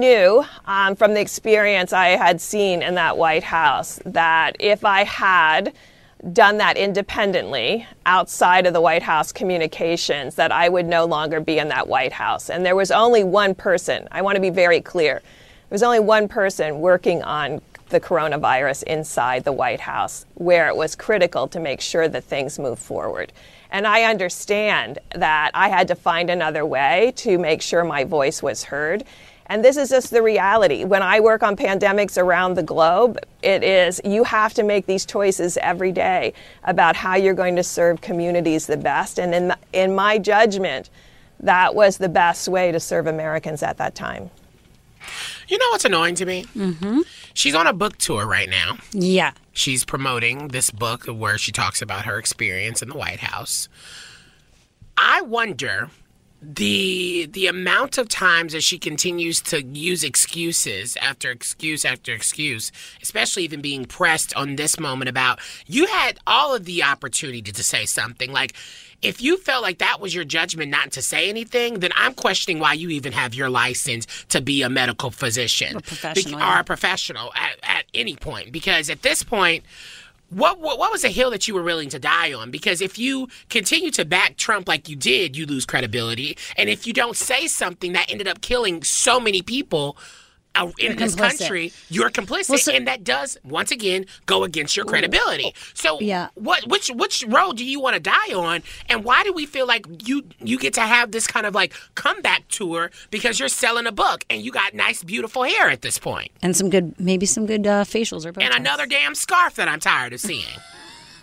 [0.00, 5.04] knew um, from the experience I had seen in that White House that if I
[5.04, 5.72] had
[6.32, 11.58] done that independently outside of the White House communications, that I would no longer be
[11.58, 12.50] in that White House.
[12.50, 16.00] And there was only one person, I want to be very clear, there was only
[16.00, 17.60] one person working on
[17.90, 22.58] the coronavirus inside the White House where it was critical to make sure that things
[22.58, 23.32] move forward.
[23.70, 28.42] And I understand that I had to find another way to make sure my voice
[28.42, 29.04] was heard.
[29.46, 30.84] And this is just the reality.
[30.84, 35.04] When I work on pandemics around the globe, it is you have to make these
[35.04, 36.32] choices every day
[36.64, 39.18] about how you're going to serve communities the best.
[39.18, 40.88] And in, in my judgment,
[41.40, 44.30] that was the best way to serve Americans at that time.
[45.48, 46.44] You know what's annoying to me?
[46.56, 47.00] Mm-hmm.
[47.34, 48.78] She's on a book tour right now.
[48.92, 49.32] Yeah.
[49.52, 53.68] She's promoting this book where she talks about her experience in the White House.
[54.96, 55.90] I wonder
[56.46, 62.70] the the amount of times that she continues to use excuses after excuse after excuse,
[63.02, 67.62] especially even being pressed on this moment about you had all of the opportunity to
[67.62, 68.32] say something.
[68.32, 68.54] Like
[69.00, 72.58] if you felt like that was your judgment not to say anything, then I'm questioning
[72.58, 75.76] why you even have your license to be a medical physician.
[75.76, 78.50] Or professional, Bec- or a professional at, at any point.
[78.50, 79.64] Because at this point,
[80.34, 82.50] what, what what was the hill that you were willing to die on?
[82.50, 86.36] Because if you continue to back Trump like you did, you lose credibility.
[86.56, 89.96] And if you don't say something that ended up killing so many people,
[90.78, 94.86] in this country, you're complicit, Well, so- and that does once again go against your
[94.86, 95.52] credibility.
[95.74, 96.28] So, Yeah.
[96.34, 99.66] what which which road do you want to die on, and why do we feel
[99.66, 103.86] like you you get to have this kind of like comeback tour because you're selling
[103.86, 107.26] a book and you got nice, beautiful hair at this point, And some good, maybe
[107.26, 108.44] some good uh, facials or both.
[108.44, 110.44] and another damn scarf that I'm tired of seeing.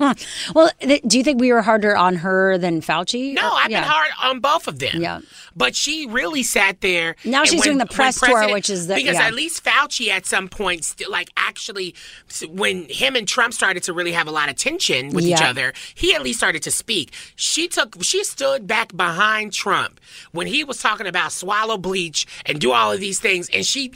[0.56, 3.34] Well, th- do you think we were harder on her than Fauci?
[3.34, 3.82] No, Or- I've yeah.
[3.82, 5.02] been hard on both of them.
[5.02, 5.20] Yeah.
[5.56, 7.16] But she really sat there.
[7.24, 9.28] Now she's doing the press tour, which is the- because yeah.
[9.28, 11.94] at least Fauci at some point, still, like actually,
[12.50, 15.74] when him and Trump started to really have a lot of tension with each other,
[15.96, 17.14] he at least started to speak.
[17.36, 20.00] She took, she stood back behind Trump
[20.32, 23.92] when he was talking about swallow bleach and do all of these things, and she.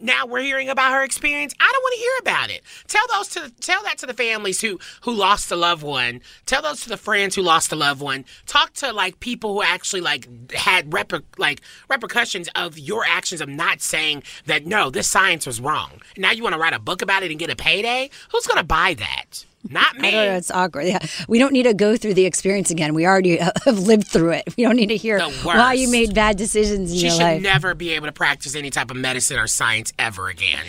[0.00, 1.54] Now we're hearing about her experience.
[1.60, 2.62] I don't want to hear about it.
[2.88, 6.22] Tell those to tell that to the families who who lost a loved one.
[6.46, 8.24] Tell those to the friends who lost a loved one.
[8.46, 13.48] Talk to like people who actually like had reper- like repercussions of your actions of
[13.48, 16.00] not saying that no, this science was wrong.
[16.16, 18.10] Now you want to write a book about it and get a payday?
[18.32, 19.44] Who's gonna buy that?
[19.68, 20.10] Not me.
[20.12, 20.36] Know.
[20.36, 20.86] It's awkward.
[20.86, 22.94] Yeah, we don't need to go through the experience again.
[22.94, 24.54] We already have lived through it.
[24.56, 27.42] We don't need to hear why you made bad decisions in She your should life.
[27.42, 30.64] never be able to practice any type of medicine or science ever again.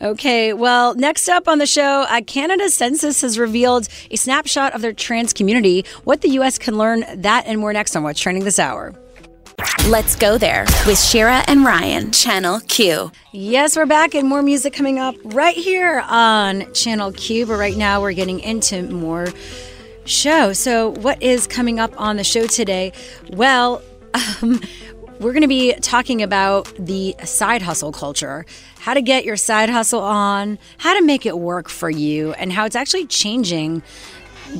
[0.00, 4.80] Okay, well, next up on the show, uh, Canada's census has revealed a snapshot of
[4.82, 5.84] their trans community.
[6.04, 6.58] What the U.S.
[6.58, 8.94] can learn, that and more next on What's Trending this hour.
[9.88, 13.10] Let's go there with Shira and Ryan, Channel Q.
[13.32, 17.46] Yes, we're back and more music coming up right here on Channel Q.
[17.46, 19.28] But right now, we're getting into more
[20.04, 20.52] show.
[20.52, 22.92] So, what is coming up on the show today?
[23.30, 23.82] Well,
[24.42, 24.60] um,
[25.20, 28.44] we're going to be talking about the side hustle culture,
[28.80, 32.52] how to get your side hustle on, how to make it work for you, and
[32.52, 33.82] how it's actually changing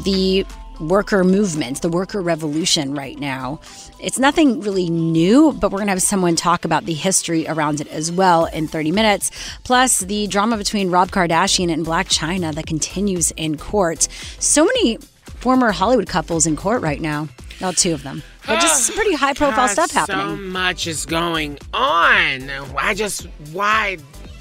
[0.04, 0.46] the
[0.80, 3.61] worker movement, the worker revolution right now.
[4.07, 7.81] It's nothing really new, but we're going to have someone talk about the history around
[7.81, 9.33] it as well in 30 minutes.
[9.64, 14.07] Plus, the drama between Rob Kardashian and Blac Chyna that continues in court.
[14.38, 17.29] So many former Hollywood couples in court right now.
[17.61, 18.23] Well, two of them.
[18.47, 22.49] But just some pretty high profile God, stuff So much is going on.
[22.79, 23.99] I just why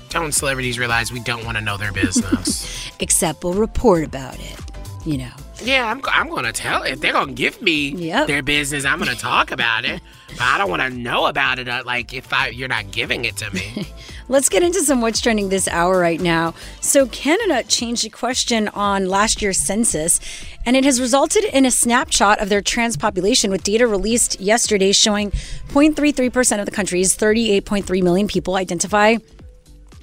[0.09, 2.91] don't celebrities realize we don't want to know their business?
[2.99, 4.59] Except we'll report about it,
[5.07, 5.31] you know.
[5.63, 8.27] Yeah, I'm, I'm going to tell if they're going to give me Yep.
[8.27, 8.85] their business.
[8.85, 11.67] I'm going to talk about it, but I don't want to know about it.
[11.67, 13.87] Uh, like if I you're not giving it to me.
[14.27, 16.55] Let's get into some what's trending this hour right now.
[16.81, 20.19] So, Canada changed a question on last year's census,
[20.65, 24.91] and it has resulted in a snapshot of their trans population with data released yesterday
[24.93, 25.29] showing
[25.69, 29.17] 0.33% of the country's 38.3 million people identify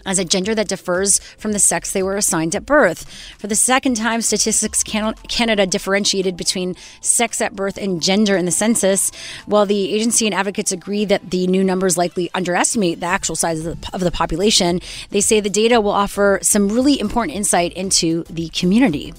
[0.07, 3.09] as a gender that differs from the sex they were assigned at birth.
[3.39, 8.51] For the second time, Statistics Canada differentiated between sex at birth and gender in the
[8.51, 9.11] census.
[9.47, 13.65] While the agency and advocates agree that the new numbers likely underestimate the actual size
[13.65, 17.73] of the, of the population, they say the data will offer some really important insight
[17.75, 19.13] into the community.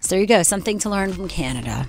[0.00, 1.86] So there you go, something to learn from Canada.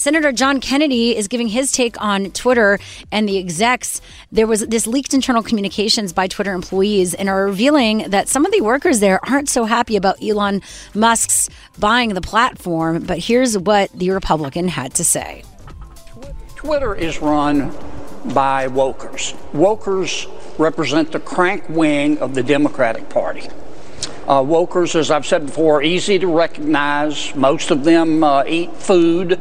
[0.00, 2.78] Senator John Kennedy is giving his take on Twitter
[3.12, 4.00] and the execs.
[4.32, 8.52] There was this leaked internal communications by Twitter employees and are revealing that some of
[8.52, 10.62] the workers there aren't so happy about Elon
[10.94, 13.02] Musk's buying the platform.
[13.02, 15.44] But here's what the Republican had to say.
[16.56, 17.70] Twitter is run
[18.32, 19.34] by wokers.
[19.52, 20.26] Wokers
[20.58, 23.50] represent the crank wing of the Democratic Party.
[24.26, 27.34] Uh, wokers, as I've said before, easy to recognize.
[27.34, 29.38] Most of them uh, eat food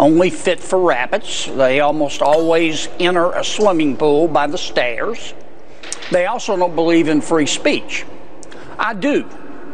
[0.00, 1.46] only fit for rabbits.
[1.46, 5.34] They almost always enter a swimming pool by the stairs.
[6.10, 8.04] They also don't believe in free speech.
[8.78, 9.22] I do,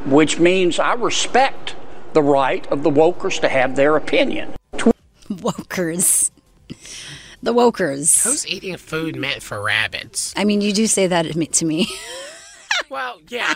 [0.04, 1.76] which means I respect
[2.12, 4.52] the right of the wokers to have their opinion.
[5.28, 6.30] Wokers.
[7.42, 8.24] The wokers.
[8.24, 10.34] Who's eating food meant for rabbits?
[10.36, 11.88] I mean, you do say that to me.
[12.90, 13.54] Well, yeah,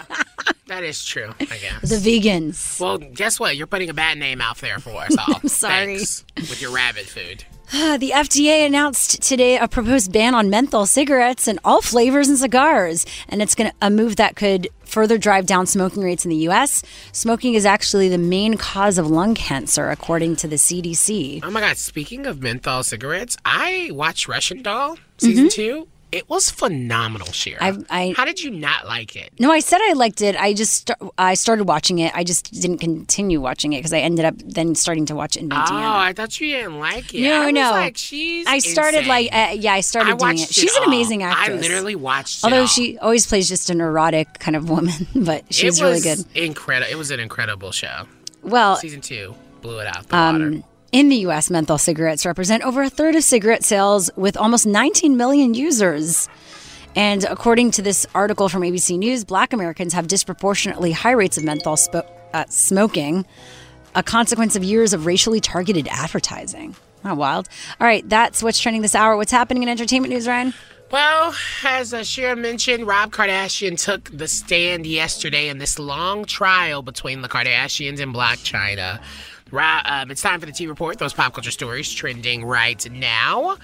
[0.67, 1.33] that is true.
[1.41, 1.83] I guess.
[1.83, 2.81] The vegans.
[2.81, 3.57] Well, guess what?
[3.57, 5.37] You're putting a bad name out there for us all.
[5.43, 5.99] I'm sorry.
[5.99, 7.45] Thanks, with your rabbit food.
[8.01, 13.07] The FDA announced today a proposed ban on menthol cigarettes and all flavors and cigars,
[13.29, 16.37] and it's going to a move that could further drive down smoking rates in the
[16.49, 16.83] U.S.
[17.13, 21.41] Smoking is actually the main cause of lung cancer, according to the CDC.
[21.45, 21.77] Oh my God!
[21.77, 25.55] Speaking of menthol cigarettes, I watched Russian Doll season mm-hmm.
[25.55, 25.89] two.
[26.13, 27.29] It was phenomenal.
[27.29, 27.83] Mm-hmm.
[27.89, 29.33] I- I- How did you not like it?
[29.39, 30.35] No, I said I liked it.
[30.37, 32.13] I just I started watching it.
[32.17, 35.41] I just didn't continue watching it because I ended up then starting to watch it
[35.45, 37.23] in Oh, I thought you didn't like it.
[37.23, 37.71] No, I no.
[37.71, 39.09] Like, she's I started insane.
[39.09, 40.51] like uh, yeah, I started I doing it.
[40.51, 40.89] it She's an all.
[40.89, 41.59] amazing actress.
[41.59, 45.45] I literally watched it Although she always plays just an erotic kind of woman, but
[45.53, 46.19] she's it really good.
[46.35, 46.91] Incredible.
[46.91, 48.07] It was an incredible show.
[48.43, 50.63] Well, Season two blew it out the water.
[50.93, 55.17] In the U.S., menthol cigarettes represent over a third of cigarette sales with almost 19
[55.17, 56.29] million users.
[56.97, 61.45] And according to this article from ABC News, black Americans have disproportionately high rates of
[61.45, 63.25] menthol spo- uh, smoking,
[63.95, 66.75] a consequence of years of racially targeted advertising.
[67.05, 67.49] Not wild.
[67.81, 69.17] All right, that's what's trending this hour.
[69.17, 70.53] What's happening in entertainment news, Ryan?
[70.91, 71.33] Well,
[71.65, 77.23] as uh, Shira mentioned, Rob Kardashian took the stand yesterday in this long trial between
[77.23, 79.01] the Kardashians and Blac Chyna.
[79.51, 80.99] Rob, um, it's time for the T Report.
[80.99, 83.57] Those pop culture stories trending right now.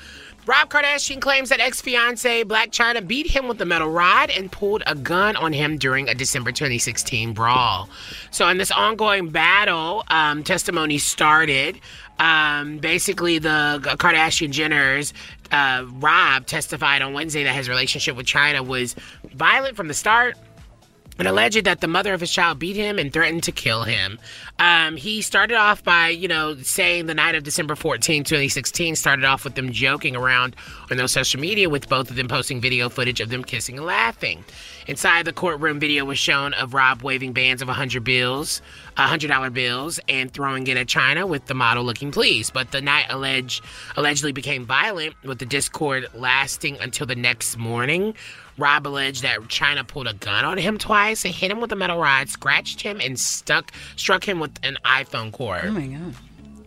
[0.46, 4.50] Rob Kardashian claims that ex fiance Blac Chyna beat him with a metal rod and
[4.50, 7.88] pulled a gun on him during a December 2016 brawl.
[8.30, 11.80] So, in this ongoing battle, um, testimony started.
[12.18, 15.12] Um, basically, the Kardashian Jenners,
[15.50, 18.94] uh, Rob testified on Wednesday that his relationship with Chyna was
[19.34, 20.36] violent from the start
[21.18, 24.18] and alleged that the mother of his child beat him and threatened to kill him.
[24.58, 29.24] Um, he started off by, you know, saying the night of December 14, 2016, started
[29.24, 30.56] off with them joking around
[30.90, 33.86] on their social media, with both of them posting video footage of them kissing and
[33.86, 34.44] laughing.
[34.86, 38.62] Inside the courtroom, video was shown of Rob waving bands of 100 bills,
[38.96, 42.52] $100 bills, and throwing it at Chyna with the model looking pleased.
[42.52, 43.64] But the night alleged,
[43.96, 48.14] allegedly became violent, with the discord lasting until the next morning.
[48.58, 51.76] Rob alleged that Chyna pulled a gun on him twice and hit him with a
[51.76, 55.62] metal rod, scratched him, and stuck struck him with an iPhone cord.
[55.64, 56.14] Oh my god.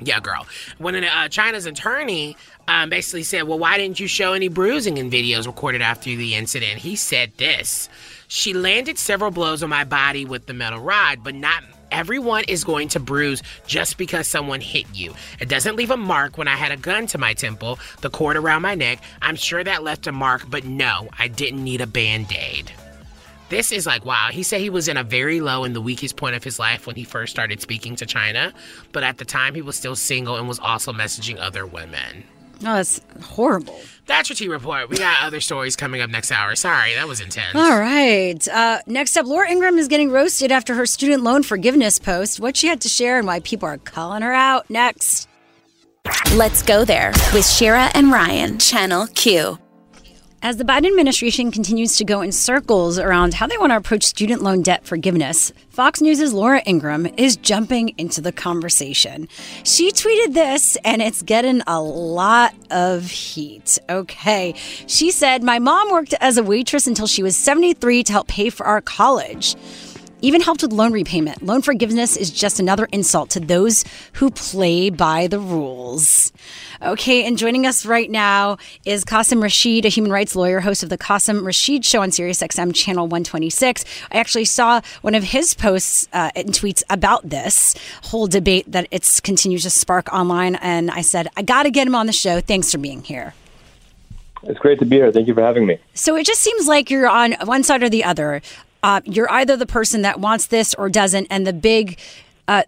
[0.02, 0.48] Yeah, girl.
[0.78, 5.10] When uh, Chyna's attorney um, basically said, Well, why didn't you show any bruising in
[5.10, 6.80] videos recorded after the incident?
[6.80, 7.90] He said this
[8.28, 12.64] She landed several blows on my body with the metal rod, but not everyone is
[12.64, 15.14] going to bruise just because someone hit you.
[15.40, 18.38] It doesn't leave a mark when I had a gun to my temple, the cord
[18.38, 19.00] around my neck.
[19.22, 22.72] I'm sure that left a mark, but no, I didn't need a band aid.
[23.50, 24.30] This is like, wow.
[24.32, 26.86] He said he was in a very low and the weakest point of his life
[26.86, 28.54] when he first started speaking to Chyna,
[28.92, 32.24] but at the time he was still single and was also messaging other women.
[32.62, 33.80] No, that's horrible.
[34.06, 34.90] That's your T report.
[34.90, 36.56] We got other stories coming up next hour.
[36.56, 37.56] Sorry, that was intense.
[37.56, 38.46] All right.
[38.48, 42.40] Uh, next up, Laura Ingraham is getting roasted after her student loan forgiveness post.
[42.40, 44.70] What she had to share and why people are calling her out.
[44.70, 45.28] Next.
[46.34, 49.60] Let's go there with Shira and Ryan, Channel Q.
[50.42, 54.04] As the Biden administration continues to go in circles around how they want to approach
[54.04, 59.28] student loan debt forgiveness, Fox News' Laura Ingraham is jumping into the conversation.
[59.66, 63.80] She tweeted this, and it's getting a lot of heat.
[63.90, 64.54] Okay.
[64.88, 68.50] She said, My mom worked as a waitress until she was 73 to help pay
[68.50, 69.58] for our college
[70.22, 71.42] even helped with loan repayment.
[71.42, 76.32] Loan forgiveness is just another insult to those who play by the rules.
[76.82, 80.90] Okay, and joining us right now is Qasim Rashid, a human rights lawyer, host of
[80.90, 83.86] the Qasim Rashid Show on SiriusXM Channel 126.
[84.12, 88.88] I actually saw one of his posts uh, and tweets about this whole debate that
[88.92, 92.14] it's continues to spark online, and I said I got to get him on the
[92.14, 92.42] show.
[92.42, 93.34] Thanks for being here.
[94.44, 95.12] It's great to be here.
[95.12, 95.80] Thank you for having me.
[95.94, 98.42] So it just seems like you're on one side or the other.
[98.82, 101.98] Uh, you're either the person that wants this or doesn't, and the big.
[102.48, 102.64] Uh,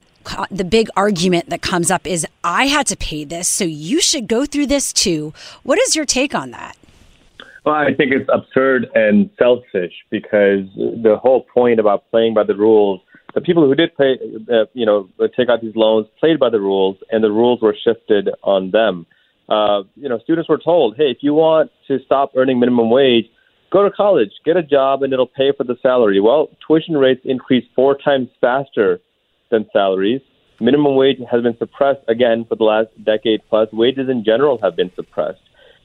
[0.52, 4.28] the big argument that comes up is I had to pay this, so you should
[4.28, 5.34] go through this too.
[5.64, 6.78] What is your take on that?
[7.66, 12.56] Well, I think it's absurd and selfish because the whole point about playing by the
[12.56, 13.02] rules,
[13.34, 14.20] the people who did pay,
[14.52, 17.76] uh, you know, take out these loans played by the rules, and the rules were
[17.84, 19.06] shifted on them.
[19.48, 23.26] Uh, you know, students were told, hey, if you want to stop earning minimum wage,
[23.72, 26.20] go to college, get a job, and it'll pay for the salary.
[26.20, 29.00] Well, tuition rates increase four times faster
[29.50, 30.22] than salaries.
[30.60, 33.72] Minimum wage has been suppressed again for the last decade plus.
[33.74, 35.42] Wages in general have been suppressed.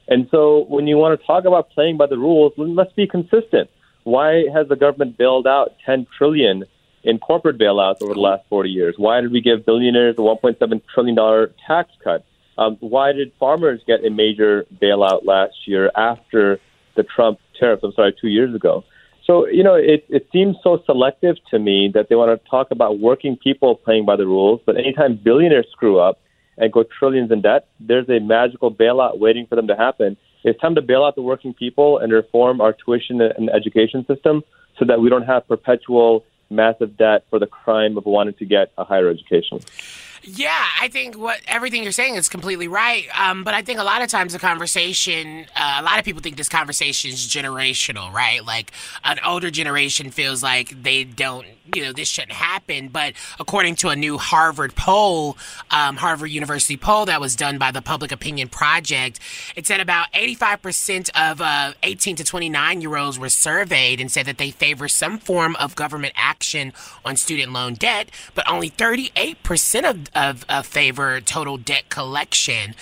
[0.07, 3.69] And so when you want to talk about playing by the rules, let's be consistent.
[4.03, 6.63] Why has the government bailed out 10 trillion
[7.03, 8.95] in corporate bailouts over the last 40 years?
[8.97, 12.23] Why did we give billionaires a 1.7 trillion dollar tax cut?
[12.57, 16.59] Um, why did farmers get a major bailout last year after
[16.95, 17.83] the Trump tariffs?
[17.83, 18.83] I'm sorry, two years ago.
[19.25, 22.71] So, you know, it, it seems so selective to me that they want to talk
[22.71, 26.21] about working people playing by the rules, but anytime billionaires screw up
[26.57, 30.15] and go trillions in debt, there's a magical bailout waiting for them to happen.
[30.43, 34.43] It's time to bail out the working people and reform our tuition and education system
[34.79, 38.71] so that we don't have perpetual massive debt for the crime of wanting to get
[38.77, 39.59] a higher education.
[40.29, 43.05] Yeah, I think what everything you're saying is completely right.
[43.17, 46.21] Um, but I think a lot of times the conversation, uh, a lot of people
[46.21, 48.43] think this conversation is generational, right?
[48.45, 48.73] Like
[49.05, 52.89] an older generation feels like they don't, you know, this shouldn't happen.
[52.89, 55.37] But according to a new Harvard poll,
[55.71, 59.21] um, Harvard University poll that was done by the Public Opinion Project,
[59.55, 64.25] it said about 85% of uh, 18 to 29 year olds were surveyed and said
[64.25, 66.73] that they favor some form of government action
[67.05, 72.73] on student loan debt, but only 38% of of, of favor total debt collection.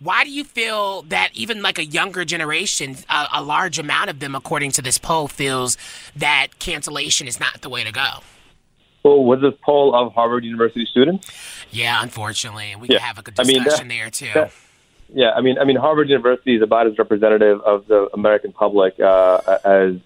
[0.00, 4.18] Why do you feel that even like a younger generation, a, a large amount of
[4.18, 5.76] them, according to this poll, feels
[6.16, 8.06] that cancellation is not the way to go?
[9.02, 11.30] Well, was this poll of Harvard University students?
[11.70, 12.98] Yeah, unfortunately, we Yeah.
[12.98, 14.30] can have a good I mean, discussion that- there too.
[14.34, 14.52] that-
[15.12, 18.98] Yeah, I mean, I mean, Harvard University is about as representative of the American public
[19.00, 19.96] uh, as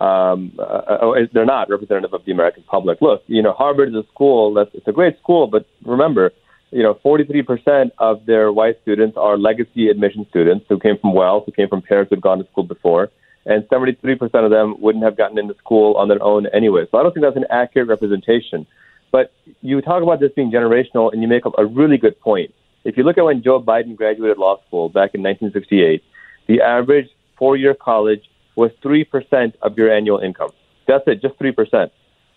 [0.00, 3.00] um, uh, uh, they're not representative of the American public.
[3.00, 6.32] Look, you know, Harvard is a school that's it's a great school, but remember,
[6.70, 11.44] you know, 43% of their white students are legacy admission students who came from wealth,
[11.46, 13.10] who came from parents who'd gone to school before,
[13.46, 16.84] and 73% of them wouldn't have gotten into school on their own anyway.
[16.90, 18.66] So I don't think that's an accurate representation.
[19.10, 19.32] But
[19.62, 22.52] you talk about this being generational, and you make a, really good point.
[22.84, 26.04] If you look at when Joe Biden graduated law school back in 1968,
[26.46, 28.28] the average four-year college
[28.58, 30.50] was 3% of your annual income.
[30.88, 31.90] That's it, just 3%.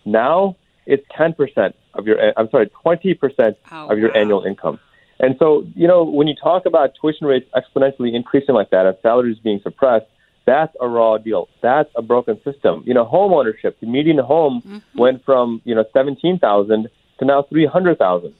[0.04, 0.56] Now
[0.86, 4.78] it's 10% of your, I'm sorry, 20% of your annual income.
[5.18, 8.96] And so, you know, when you talk about tuition rates exponentially increasing like that and
[9.02, 10.06] salaries being suppressed,
[10.46, 11.48] that's a raw deal.
[11.60, 12.84] That's a broken system.
[12.86, 14.98] You know, home ownership, the median home mm-hmm.
[14.98, 18.34] went from, you know, 17,000 to now 300,000.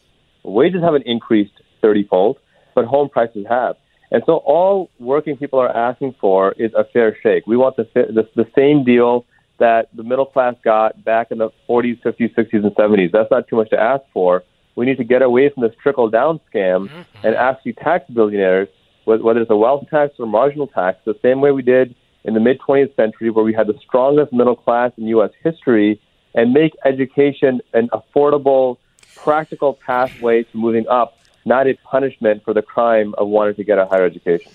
[0.45, 2.39] Wages haven't increased 30 fold,
[2.77, 3.77] but home prices have.
[4.13, 7.47] And so all working people are asking for is a fair shake.
[7.47, 9.25] We want the, the, the same deal
[9.59, 13.11] that the middle class got back in the 40s, 50s, 60s, and 70s.
[13.11, 14.45] That's not too much to ask for.
[14.77, 17.27] We need to get away from this trickle down scam mm-hmm.
[17.27, 18.69] and actually tax billionaires,
[19.05, 21.95] whether it's a wealth tax or marginal tax, the same way we did
[22.25, 25.31] in the mid 20th century, where we had the strongest middle class in U.S.
[25.43, 26.01] history,
[26.35, 28.77] and make education an affordable,
[29.17, 33.79] practical pathway to moving up, not a punishment for the crime of wanting to get
[33.79, 34.53] a higher education.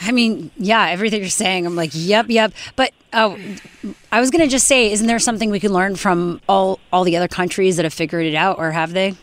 [0.00, 2.52] I mean, yeah, everything you're saying, I'm like, yep, yep.
[2.76, 3.38] But oh,
[4.12, 7.16] I was gonna just say, isn't there something we can learn from all all the
[7.16, 9.14] other countries that have figured it out, or have they?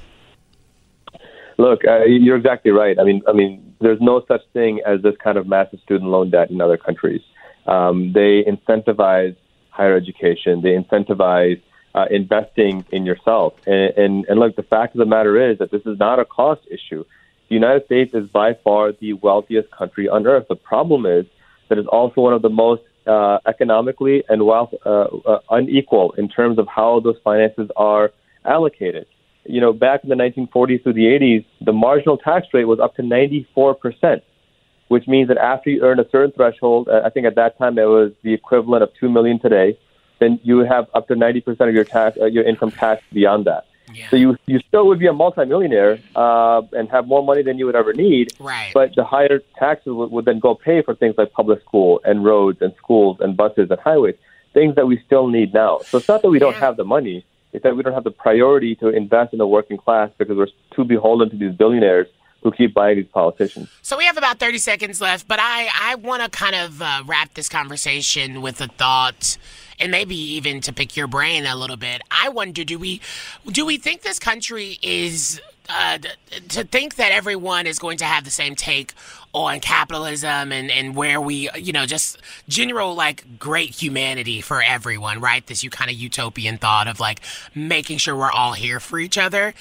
[1.58, 2.98] Look, uh, you're exactly right.
[3.00, 6.32] I mean, I mean, there's no such thing as this kind of massive student loan
[6.32, 7.22] debt in other countries.
[7.68, 9.36] Um, they incentivize
[9.70, 10.62] higher education.
[10.62, 11.62] They incentivize
[11.96, 13.54] uh, investing in yourself.
[13.66, 16.26] And, and and look, the fact of the matter is that this is not a
[16.26, 17.04] cost issue.
[17.50, 20.48] The United States is by far the wealthiest country on earth.
[20.50, 21.26] The problem is
[21.70, 26.30] that it's also one of the most uh, economically and wealth uh, uh, unequal in
[26.30, 28.12] terms of how those finances are
[28.46, 29.06] allocated.
[29.46, 32.96] You know, back in the 1940s through the 80s, the marginal tax rate was up
[32.96, 34.24] to 94 percent,
[34.88, 37.78] which means that after you earn a certain threshold, uh, I think at that time
[37.78, 39.78] it was the equivalent of two million today,
[40.20, 43.45] then you have up to 90 percent of your tax, uh, your income taxed beyond
[43.45, 43.66] that.
[44.09, 47.66] So you you still would be a multimillionaire uh, and have more money than you
[47.66, 48.34] would ever need.
[48.39, 48.72] Right.
[48.74, 52.24] But the higher taxes would, would then go pay for things like public school and
[52.24, 54.16] roads and schools and buses and highways,
[54.53, 55.80] things that we still need now.
[55.86, 58.11] So it's not that we don't have the money; it's that we don't have the
[58.11, 62.07] priority to invest in the working class because we're too beholden to these billionaires
[62.41, 63.70] who keep buying these politicians.
[63.82, 67.03] So we have about 30 seconds left, but I, I want to kind of uh,
[67.05, 69.38] wrap this conversation with a thought
[69.80, 72.02] and maybe even to pick your brain a little bit.
[72.12, 73.02] I wonder do we
[73.48, 75.98] do we think this country is uh,
[76.50, 78.94] to think that everyone is going to have the same take
[79.34, 82.18] on capitalism and, and where we, you know, just
[82.48, 85.46] general like great humanity for everyone, right?
[85.48, 87.22] This you kind of utopian thought of like
[87.56, 89.54] making sure we're all here for each other.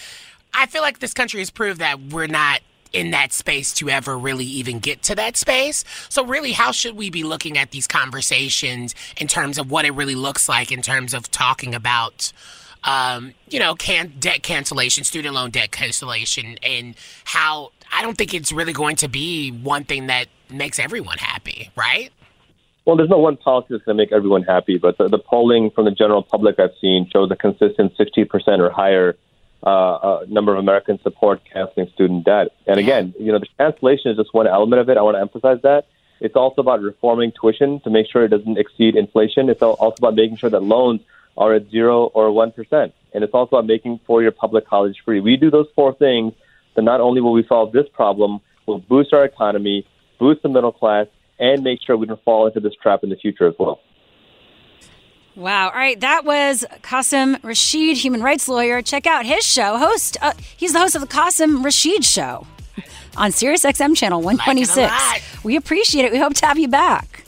[0.52, 2.60] I feel like this country has proved that we're not
[2.92, 5.84] in that space to ever really even get to that space.
[6.08, 9.92] So, really, how should we be looking at these conversations in terms of what it
[9.92, 12.32] really looks like in terms of talking about,
[12.84, 18.34] um, you know, can debt cancellation, student loan debt cancellation, and how I don't think
[18.34, 22.10] it's really going to be one thing that makes everyone happy, right?
[22.84, 25.70] Well, there's no one policy that's going to make everyone happy, but the, the polling
[25.70, 29.16] from the general public I've seen shows a consistent 60% or higher
[29.64, 32.48] uh, uh, number of Americans support canceling student debt.
[32.66, 34.96] And again, you know, the cancellation is just one element of it.
[34.96, 35.86] I want to emphasize that.
[36.20, 39.48] It's also about reforming tuition to make sure it doesn't exceed inflation.
[39.48, 41.00] It's also about making sure that loans
[41.36, 42.92] are at zero or 1%.
[43.12, 45.20] And it's also about making four-year public college free.
[45.20, 46.34] We do those four things,
[46.74, 49.86] then not only will we solve this problem, we'll boost our economy,
[50.18, 51.06] boost the middle class,
[51.38, 53.80] and make sure we don't fall into this trap in the future as well.
[55.34, 55.68] Wow.
[55.68, 55.98] All right.
[56.00, 58.82] That was Qasim Rashid, human rights lawyer.
[58.82, 59.78] Check out his show.
[59.78, 60.16] Host.
[60.20, 62.46] Uh, he's the host of the Qasim Rashid Show
[63.16, 65.44] on Sirius XM channel 126.
[65.44, 66.12] we appreciate it.
[66.12, 67.24] We hope to have you back.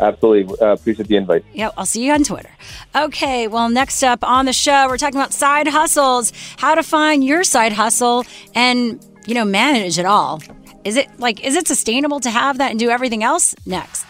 [0.00, 0.54] Absolutely.
[0.60, 1.44] Uh, appreciate the invite.
[1.52, 2.50] Yeah, I'll see you on Twitter.
[2.94, 7.24] Okay, well, next up on the show, we're talking about side hustles, how to find
[7.24, 10.40] your side hustle and, you know, manage it all.
[10.84, 13.56] Is it like, is it sustainable to have that and do everything else?
[13.66, 14.06] Next.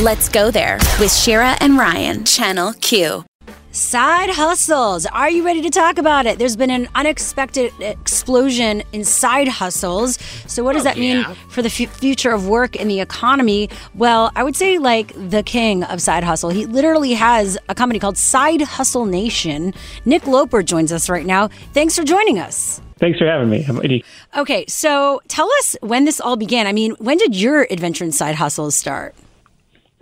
[0.00, 3.24] Let's go there with Shira and Ryan, Channel Q.
[3.72, 5.06] Side hustles.
[5.06, 6.38] Are you ready to talk about it?
[6.38, 10.18] There's been an unexpected explosion in side hustles.
[10.46, 11.32] So, what does oh, that mean yeah.
[11.48, 13.70] for the f- future of work and the economy?
[13.94, 16.50] Well, I would say, like, the king of side hustle.
[16.50, 19.72] He literally has a company called Side Hustle Nation.
[20.04, 21.48] Nick Loper joins us right now.
[21.72, 22.82] Thanks for joining us.
[22.98, 23.64] Thanks for having me.
[23.66, 24.04] I'm ready.
[24.36, 26.66] Okay, so tell us when this all began.
[26.66, 29.14] I mean, when did your adventure in side hustles start?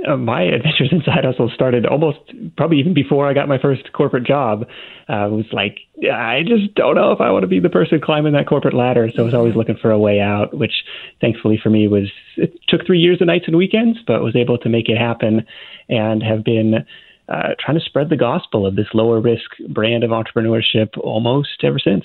[0.09, 2.19] Uh, my adventures in side hustle started almost
[2.57, 4.63] probably even before I got my first corporate job.
[5.09, 5.79] Uh, was like
[6.11, 9.11] I just don't know if I want to be the person climbing that corporate ladder.
[9.15, 10.73] So I was always looking for a way out, which
[11.21, 14.59] thankfully for me was it took three years of nights and weekends, but was able
[14.59, 15.47] to make it happen
[15.89, 16.87] and have been
[17.29, 21.79] uh, trying to spread the gospel of this lower risk brand of entrepreneurship almost ever
[21.79, 22.05] since.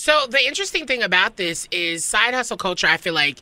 [0.00, 2.86] So the interesting thing about this is side hustle culture.
[2.86, 3.38] I feel like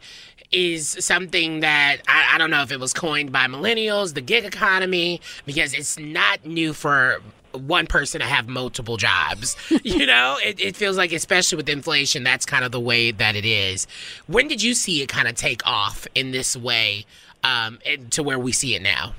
[0.53, 4.45] is something that I, I don't know if it was coined by millennials, the gig
[4.45, 7.21] economy, because it's not new for
[7.53, 9.57] one person to have multiple jobs.
[9.83, 13.37] you know, it, it feels like, especially with inflation, that's kind of the way that
[13.37, 13.87] it is.
[14.27, 17.07] When did you see it kind of take off in this way
[17.45, 17.79] um,
[18.11, 19.15] to where we see it now?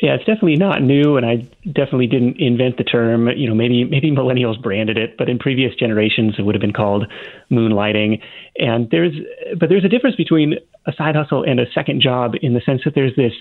[0.00, 3.28] Yeah, it's definitely not new, and I definitely didn't invent the term.
[3.28, 6.72] You know, maybe maybe millennials branded it, but in previous generations it would have been
[6.72, 7.06] called
[7.50, 8.20] moonlighting.
[8.58, 9.14] And there's,
[9.58, 12.82] but there's a difference between a side hustle and a second job in the sense
[12.84, 13.32] that there's this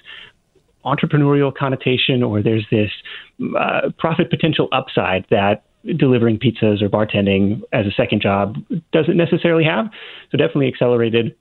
[0.86, 2.92] entrepreneurial connotation, or there's this
[3.60, 5.64] uh, profit potential upside that
[5.98, 8.56] delivering pizzas or bartending as a second job
[8.94, 9.88] doesn't necessarily have.
[10.32, 11.36] So definitely accelerated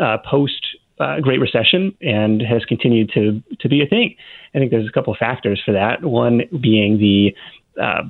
[0.00, 0.64] uh, post
[1.00, 4.14] uh, Great Recession and has continued to to be a thing.
[4.54, 6.04] I think there's a couple of factors for that.
[6.04, 7.34] One being the
[7.80, 8.02] uh,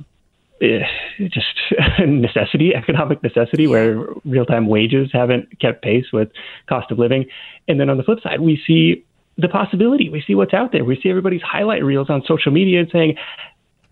[0.61, 0.85] eh,
[1.29, 1.47] just
[1.99, 6.29] necessity, economic necessity, where real time wages haven't kept pace with
[6.67, 7.25] cost of living.
[7.67, 9.05] And then on the flip side, we see
[9.37, 10.09] the possibility.
[10.09, 10.83] We see what's out there.
[10.83, 13.15] We see everybody's highlight reels on social media and saying,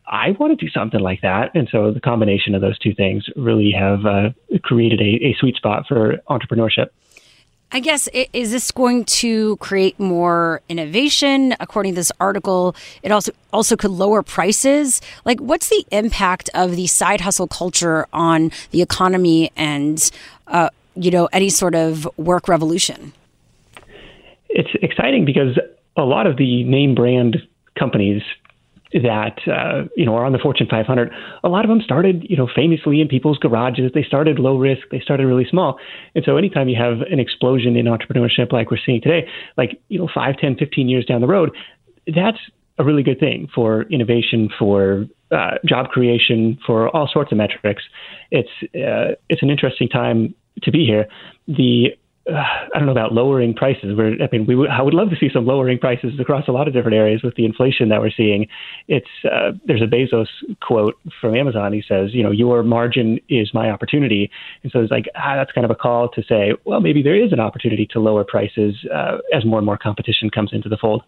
[0.06, 1.52] I want to do something like that.
[1.54, 4.30] And so the combination of those two things really have uh,
[4.64, 6.88] created a, a sweet spot for entrepreneurship.
[7.72, 11.56] I guess is this going to create more innovation?
[11.60, 15.02] According to this article, it also also could lower prices.
[15.24, 20.10] Like, what's the impact of the side hustle culture on the economy and,
[20.48, 23.14] uh, you know, any sort of work revolution?
[24.50, 25.58] it's exciting because
[25.96, 27.38] a lot of the name brand
[27.78, 28.22] companies
[28.94, 31.12] that uh, you know are on the Fortune 500,
[31.44, 33.92] a lot of them started you know famously in people's garages.
[33.94, 34.88] They started low risk.
[34.92, 35.80] They started really small.
[36.16, 39.28] And so anytime you have an explosion in entrepreneurship like we're seeing today,
[39.58, 41.56] like you know 5, 10, 15 years down the road,
[42.08, 42.40] that's
[42.80, 47.84] a really good thing for innovation, for uh, job creation, for all sorts of metrics.
[48.32, 50.34] It's uh, it's an interesting time
[50.64, 51.08] to be here.
[51.48, 51.90] The
[52.34, 53.96] I don't know about lowering prices.
[53.98, 56.52] We're, I mean, we would, I would love to see some lowering prices across a
[56.52, 58.48] lot of different areas with the inflation that we're seeing.
[58.88, 60.28] It's uh, there's a Bezos
[60.62, 61.74] quote from Amazon.
[61.74, 64.30] He says, you know, your margin is my opportunity,
[64.64, 67.16] and so it's like ah, that's kind of a call to say, well, maybe there
[67.16, 70.78] is an opportunity to lower prices uh, as more and more competition comes into the
[70.78, 71.04] fold.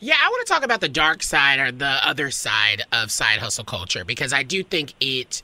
[0.00, 3.38] Yeah, I want to talk about the dark side or the other side of side
[3.38, 5.42] hustle culture because I do think it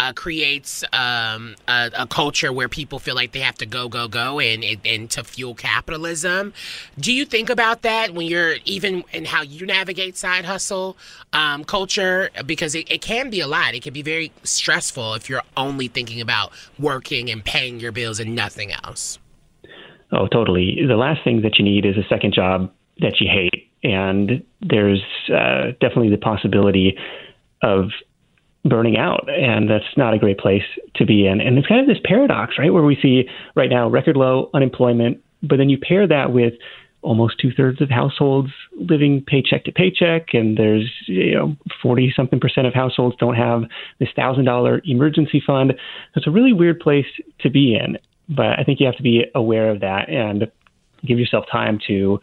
[0.00, 4.08] uh, creates um, a, a culture where people feel like they have to go, go,
[4.08, 6.54] go, and, and to fuel capitalism.
[6.98, 10.96] Do you think about that when you're even in how you navigate side hustle
[11.34, 12.30] um, culture?
[12.46, 13.74] Because it, it can be a lot.
[13.74, 18.20] It can be very stressful if you're only thinking about working and paying your bills
[18.20, 19.18] and nothing else.
[20.12, 20.78] Oh, totally.
[20.88, 23.70] The last thing that you need is a second job that you hate.
[23.82, 26.96] And there's uh, definitely the possibility
[27.62, 27.90] of
[28.64, 29.26] burning out.
[29.28, 30.64] And that's not a great place
[30.96, 31.40] to be in.
[31.40, 32.72] And it's kind of this paradox, right?
[32.72, 36.54] Where we see right now record low unemployment, but then you pair that with
[37.02, 42.40] almost two thirds of households living paycheck to paycheck, and there's you know forty something
[42.40, 43.62] percent of households don't have
[43.98, 45.72] this thousand dollar emergency fund.
[46.14, 47.06] It's a really weird place
[47.40, 47.98] to be in,
[48.28, 50.50] but I think you have to be aware of that and
[51.06, 52.20] give yourself time to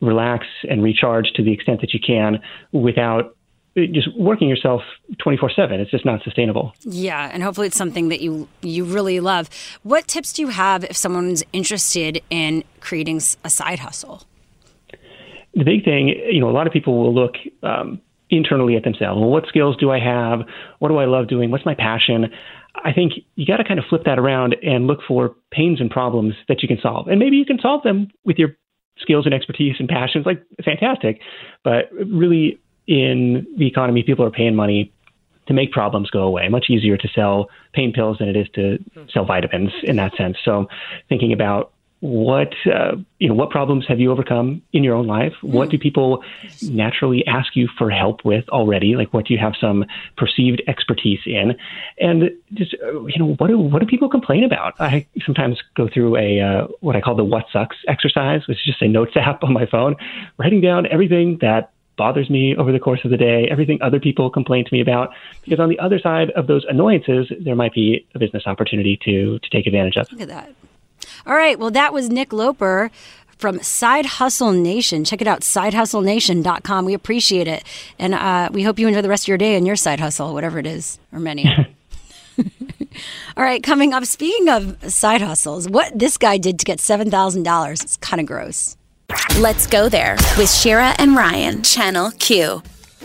[0.00, 2.40] relax and recharge to the extent that you can
[2.72, 3.36] without
[3.76, 4.82] just working yourself
[5.18, 9.48] 24/7 it's just not sustainable Yeah, and hopefully it's something that you you really love.
[9.82, 14.24] What tips do you have if someone's interested in creating a side hustle?
[15.54, 18.00] the big thing, you know, a lot of people will look um,
[18.30, 19.20] internally at themselves.
[19.20, 20.40] Well, what skills do I have?
[20.78, 21.50] What do I love doing?
[21.50, 22.30] What's my passion?
[22.84, 25.90] I think you got to kind of flip that around and look for pains and
[25.90, 27.08] problems that you can solve.
[27.08, 28.56] And maybe you can solve them with your
[28.98, 31.20] skills and expertise and passions, like fantastic.
[31.64, 34.92] But really, in the economy, people are paying money
[35.46, 36.48] to make problems go away.
[36.48, 38.78] Much easier to sell pain pills than it is to
[39.12, 40.36] sell vitamins in that sense.
[40.44, 40.68] So,
[41.08, 41.72] thinking about
[42.02, 45.78] what uh, you know what problems have you overcome in your own life what do
[45.78, 46.24] people
[46.60, 49.84] naturally ask you for help with already like what do you have some
[50.16, 51.56] perceived expertise in
[52.00, 55.88] and just uh, you know what do what do people complain about i sometimes go
[55.88, 59.12] through a uh, what i call the what sucks exercise which is just a notes
[59.16, 59.94] app on my phone
[60.38, 64.30] writing down everything that bothers me over the course of the day, everything other people
[64.30, 65.10] complain to me about.
[65.44, 69.38] Because on the other side of those annoyances, there might be a business opportunity to
[69.38, 70.10] to take advantage of.
[70.12, 70.54] Look at that.
[71.26, 71.58] All right.
[71.58, 72.90] Well, that was Nick Loper
[73.42, 75.04] from Side Hustle Nation.
[75.04, 76.84] Check it out, sidehustlenation.com.
[76.84, 77.64] We appreciate it.
[77.98, 80.32] And uh, we hope you enjoy the rest of your day and your side hustle,
[80.32, 81.50] whatever it is, or many.
[83.36, 87.82] All right, coming up, speaking of side hustles, what this guy did to get $7,000,
[87.82, 88.76] it's kind of gross.
[89.38, 92.62] Let's go there with Shira and Ryan, Channel Q.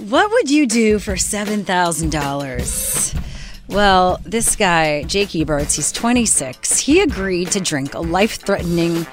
[0.10, 3.24] What would you do for $7,000?
[3.70, 6.80] Well, this guy, Jake Eberts, he's 26.
[6.80, 9.06] He agreed to drink a life threatening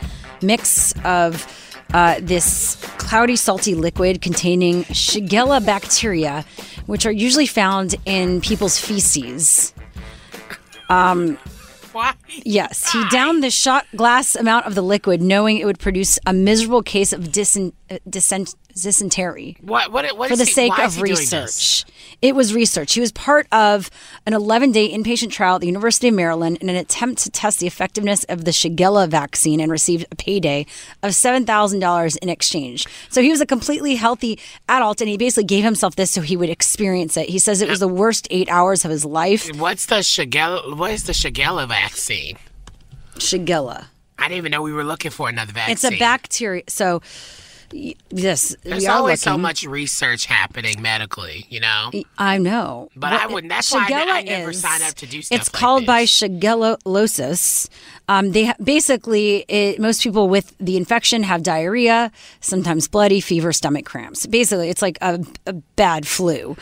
[0.43, 1.47] mix of
[1.93, 6.45] uh, this cloudy, salty liquid containing Shigella bacteria,
[6.87, 9.75] which are usually found in people's feces.
[10.89, 11.39] Um,
[11.95, 12.15] Why?
[12.45, 16.33] Yes, he downed the shot glass amount of the liquid, knowing it would produce a
[16.33, 19.57] miserable case of uh, dysen- dysentery.
[19.61, 19.93] What?
[19.93, 20.17] What?
[20.17, 21.33] what for is the he- sake of is he doing this?
[21.33, 21.85] research.
[22.23, 22.95] It was research.
[22.95, 23.91] He was part of
[24.27, 27.59] an 11 day inpatient trial at the University of Maryland in an attempt to test
[27.61, 30.65] the effectiveness of the Shigella vaccine and received a payday
[31.03, 32.87] of $7,000 in exchange.
[33.11, 36.37] So he was a completely healthy adult and he basically gave himself this so he
[36.37, 37.29] would experience it.
[37.29, 39.51] He says it was the worst eight hours of his life.
[39.57, 40.77] What's the Shigella?
[40.77, 42.37] What is the Shigella vaccine?
[43.17, 43.87] Shigella.
[44.19, 45.73] I didn't even know we were looking for another vaccine.
[45.73, 46.63] It's a bacteria.
[46.69, 47.03] So,
[48.11, 51.91] yes, There's always so much research happening medically, you know.
[52.17, 55.21] I know, But I wouldn't- that's why I I never is- sign up to do
[55.23, 57.69] stuff It's like called by Shigellosis.
[58.09, 63.53] Um, they ha- basically it, most people with the infection have diarrhea, sometimes bloody fever,
[63.53, 64.27] stomach cramps.
[64.27, 66.57] Basically, it's like a, a bad flu.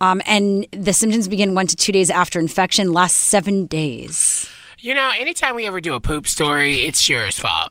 [0.00, 4.48] Um, and the symptoms begin one to two days after infection, last seven days.
[4.78, 7.70] You know, anytime we ever do a poop story, it's Shira's fault.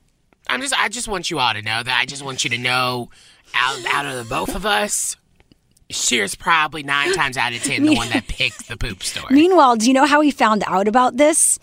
[0.49, 1.99] I'm just, I just want you all to know that.
[1.99, 3.09] I just want you to know,
[3.53, 5.15] out, out of the both of us,
[5.91, 9.33] Shira's probably nine times out of ten the one that picked the poop story.
[9.33, 11.57] Meanwhile, do you know how he found out about this?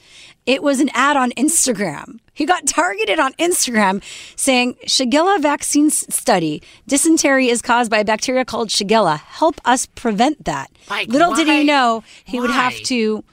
[0.47, 2.21] It was an ad on Instagram.
[2.33, 4.03] He got targeted on Instagram
[4.37, 6.63] saying, Shigella vaccine study.
[6.87, 9.19] Dysentery is caused by a bacteria called Shigella.
[9.19, 10.71] Help us prevent that.
[10.91, 13.25] Like, Little did he know he would have to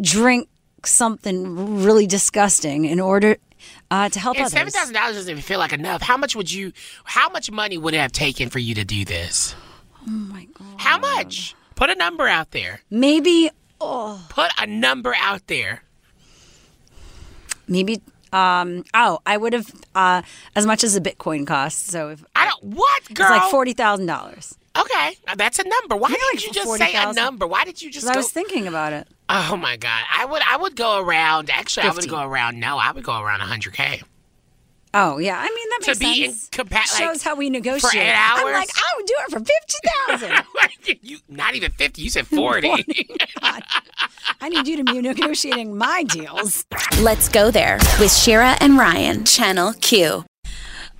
[0.00, 0.48] drink
[0.84, 3.36] something really disgusting in order
[3.90, 4.52] uh, to help And others.
[4.52, 6.02] seven thousand dollars doesn't even feel like enough.
[6.02, 6.72] How much would you?
[7.04, 9.54] How much money would it have taken for you to do this?
[10.06, 10.66] Oh my God.
[10.78, 11.54] How much?
[11.74, 12.80] Put a number out there.
[12.90, 13.50] Maybe,
[13.80, 15.82] oh, Put a number out there.
[17.68, 18.00] maybe.
[18.30, 20.20] Um, oh, I would have uh,
[20.54, 21.90] as much as a Bitcoin costs.
[21.90, 22.74] So if I don't.
[22.76, 23.26] What girl?
[23.26, 24.57] it's like forty thousand dollars.
[24.78, 25.96] Okay, now that's a number.
[25.96, 27.46] Why Yeah, didn't like you just say a number?
[27.46, 28.06] Why did you just?
[28.06, 29.08] I was thinking about it.
[29.28, 30.42] oh my god, I would.
[30.46, 31.50] I would go around.
[31.50, 32.60] Actually, I would go around.
[32.60, 34.02] No, I would go around hundred k.
[34.94, 36.48] Oh yeah, I mean that To makes be in sense.
[36.50, 37.94] compa- like, Shows how we negotiate.
[38.02, 40.28] eight I'm like, I would do it for fifty
[40.86, 40.98] thousand.
[41.02, 42.02] you not even fifty.
[42.02, 42.70] You said forty.
[44.40, 46.64] I need you to be negotiating my deals.
[47.00, 50.24] Let's go there with Shira and Ryan, Channel Q.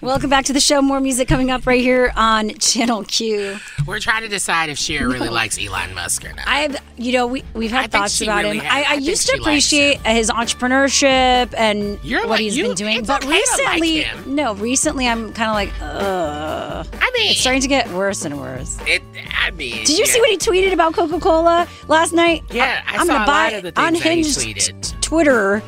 [0.01, 0.81] Welcome back to the show.
[0.81, 3.57] More music coming up right here on Channel Q.
[3.85, 6.47] We're trying to decide if Cher really likes Elon Musk or not.
[6.47, 8.65] I've, you know, we we've had I thoughts about really him.
[8.65, 8.87] has.
[8.87, 12.75] I, I I used to appreciate his entrepreneurship and You're what like- he's you- been
[12.77, 14.37] doing, but okay like recently, him.
[14.37, 16.87] no, recently I'm kind of like, ugh.
[17.01, 18.79] I mean, It's starting to get worse and worse.
[18.87, 19.03] it.
[19.45, 20.13] I mean, Did you yeah.
[20.13, 22.45] see what he tweeted about Coca Cola last night?
[22.53, 25.03] Yeah, I I'm saw gonna a buy lot of the things that he unhinged.
[25.03, 25.61] Twitter.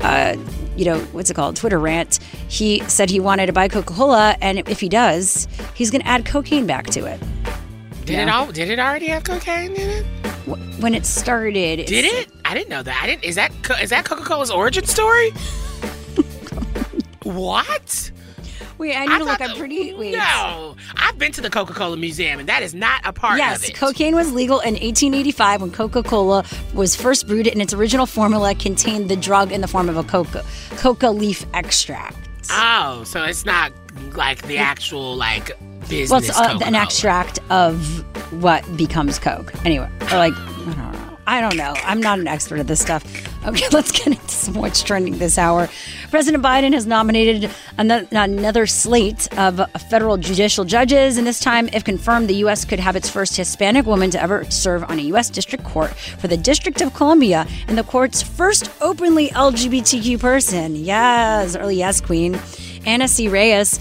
[0.00, 0.36] Uh,
[0.76, 1.56] you know what's it called?
[1.56, 2.18] Twitter rant.
[2.48, 6.08] He said he wanted to buy Coca Cola, and if he does, he's going to
[6.08, 7.20] add cocaine back to it.
[8.04, 8.52] Did it all?
[8.52, 10.06] Did it already have cocaine in it?
[10.80, 12.30] When it started, Did it?
[12.44, 13.00] I didn't know that.
[13.02, 13.24] I didn't.
[13.24, 15.30] Is that Co- is that Coca Cola's origin story?
[17.24, 18.12] what?
[18.78, 19.40] Wait, I need to look.
[19.40, 19.94] I'm pretty.
[19.94, 20.12] Wait.
[20.12, 23.62] No, I've been to the Coca Cola Museum, and that is not a part Yes,
[23.64, 23.74] of it.
[23.76, 28.54] cocaine was legal in 1885 when Coca Cola was first brewed, and its original formula
[28.54, 30.44] contained the drug in the form of a coca
[30.76, 32.18] coca leaf extract.
[32.50, 33.72] oh, so it's not
[34.14, 35.58] like the actual like
[35.88, 36.10] business.
[36.10, 38.04] Well, it's uh, an extract of
[38.42, 39.52] what becomes Coke.
[39.64, 40.95] Anyway, or like I don't know.
[41.26, 41.74] I don't know.
[41.82, 43.04] I'm not an expert at this stuff.
[43.46, 45.68] Okay, let's get into some what's trending this hour.
[46.10, 49.60] President Biden has nominated ano- another slate of
[49.90, 52.64] federal judicial judges, and this time, if confirmed, the U.S.
[52.64, 55.28] could have its first Hispanic woman to ever serve on a U.S.
[55.30, 60.76] District Court for the District of Columbia and the court's first openly LGBTQ person.
[60.76, 62.38] Yes, early yes, Queen.
[62.86, 63.26] Ana C.
[63.26, 63.80] Reyes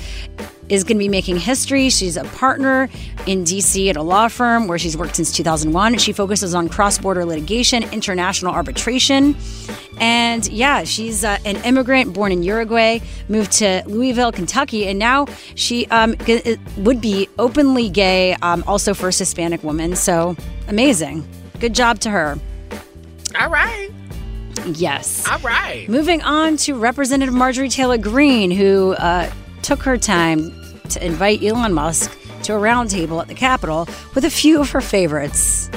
[0.70, 1.90] is going to be making history.
[1.90, 2.90] She's a partner
[3.26, 5.98] in DC at a law firm where she's worked since 2001.
[5.98, 9.36] She focuses on cross border litigation, international arbitration.
[10.00, 13.00] And yeah, she's uh, an immigrant born in Uruguay,
[13.30, 18.94] moved to Louisville, Kentucky, and now she um, g- would be openly gay, um, also
[18.94, 19.96] first Hispanic woman.
[19.96, 20.36] So
[20.68, 21.28] amazing.
[21.60, 22.38] Good job to her.
[23.40, 23.90] All right.
[24.66, 25.28] Yes.
[25.30, 25.88] All right.
[25.88, 29.30] Moving on to Representative Marjorie Taylor Greene, who uh,
[29.66, 30.54] took her time
[30.90, 34.80] to invite Elon Musk to a roundtable at the Capitol with a few of her
[34.80, 35.72] favorites.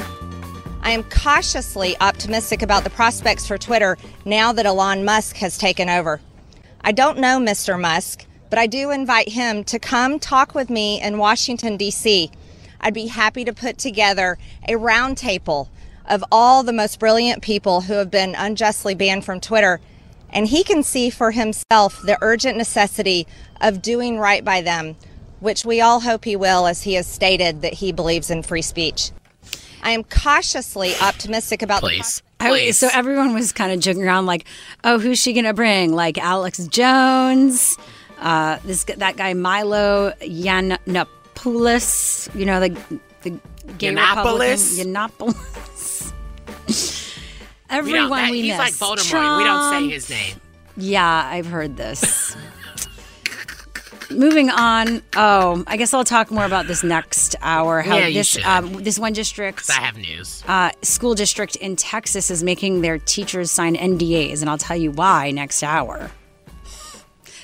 [0.83, 5.89] I am cautiously optimistic about the prospects for Twitter now that Elon Musk has taken
[5.89, 6.21] over.
[6.83, 7.81] I don't know Mr.
[7.81, 12.31] Musk, but I do invite him to come talk with me in Washington, D.C.
[12.83, 14.37] I'd be happy to put together
[14.69, 15.69] a roundtable
[16.05, 19.81] of all the most brilliant people who have been unjustly banned from Twitter,
[20.31, 23.27] and he can see for himself the urgent necessity
[23.61, 24.97] of doing right by them,
[25.41, 28.63] which we all hope he will, as he has stated that he believes in free
[28.63, 29.11] speech.
[29.83, 32.23] I am cautiously optimistic about Please.
[32.41, 34.45] I, so everyone was kind of joking around, like,
[34.85, 35.93] "Oh, who's she gonna bring?
[35.93, 37.77] Like Alex Jones,
[38.21, 42.71] uh, this that guy Milo Yiannopoulos, you know the
[43.23, 43.31] the
[43.79, 44.79] gay Yiannopoulos?
[44.79, 46.13] Republican Yiannopoulos.
[47.71, 48.81] We Everyone that- we, he's like missed.
[48.81, 49.39] Voldemort.
[49.39, 50.37] We don't say his name.
[50.77, 52.37] Yeah, I've heard this.
[54.11, 55.03] Moving on.
[55.17, 57.83] Oh, I guess I'll talk more about this next hour.
[57.83, 60.43] How Yeah, this um, this one district, I have news.
[60.49, 64.93] uh, school district in Texas, is making their teachers sign NDAs, and I'll tell you
[64.93, 66.11] why next hour.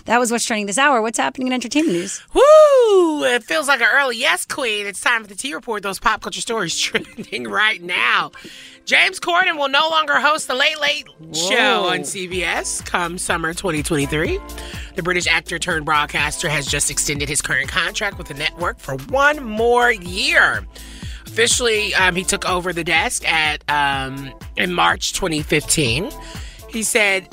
[0.06, 1.02] That was what's trending this hour.
[1.02, 2.22] What's happening in entertainment news?
[2.34, 3.24] Woo!
[3.24, 4.86] It feels like an early yes, Queen.
[4.86, 5.82] It's time for the T Report.
[5.82, 8.32] Those pop culture stories trending right now.
[8.84, 14.38] James Corden will no longer host the Late Late Show on CBS come summer 2023.
[14.94, 18.96] The British actor turned broadcaster has just extended his current contract with the network for
[19.08, 20.66] one more year.
[21.26, 26.10] Officially, um, he took over the desk at um, in March 2015.
[26.68, 27.26] He said,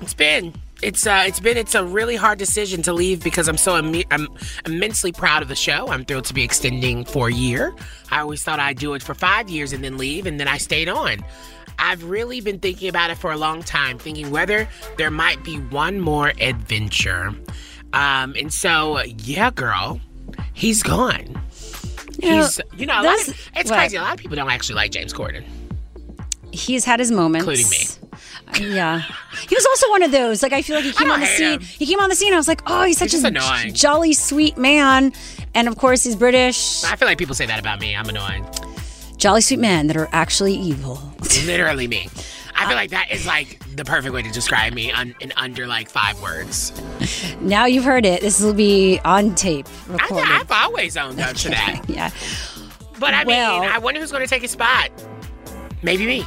[0.00, 3.56] "It's been." It's uh, it's been it's a really hard decision to leave because I'm
[3.56, 4.28] so imme- I'm
[4.66, 5.88] immensely proud of the show.
[5.88, 7.72] I'm thrilled to be extending for a year.
[8.10, 10.58] I always thought I'd do it for five years and then leave, and then I
[10.58, 11.24] stayed on.
[11.78, 14.68] I've really been thinking about it for a long time, thinking whether
[14.98, 17.32] there might be one more adventure.
[17.92, 20.00] Um, and so, yeah, girl,
[20.52, 21.40] he's gone.
[22.18, 23.78] You know, he's, you know, a lot of, it's what?
[23.78, 23.96] crazy.
[23.96, 25.44] A lot of people don't actually like James Corden,
[26.52, 28.01] He's had his moments, including me.
[28.60, 29.00] Yeah,
[29.48, 30.42] he was also one of those.
[30.42, 31.60] Like I feel like he came on the scene.
[31.60, 31.60] him.
[31.60, 32.32] He came on the scene.
[32.32, 35.12] I was like, oh, he's such He's a jolly, sweet man.
[35.54, 36.84] And of course, he's British.
[36.84, 37.94] I feel like people say that about me.
[37.96, 38.46] I'm annoying.
[39.16, 41.00] Jolly sweet men that are actually evil.
[41.46, 42.08] Literally me.
[42.54, 45.32] I feel uh, like that is like the perfect way to describe me un- in
[45.36, 46.72] under like five words.
[47.40, 48.20] Now you've heard it.
[48.20, 50.28] This will be on tape, I, recorded.
[50.30, 51.82] I've always owned up to that.
[51.88, 52.10] yeah.
[53.00, 54.90] But I Well- mean, I wonder who's going to take his spot.
[55.82, 56.24] Maybe me.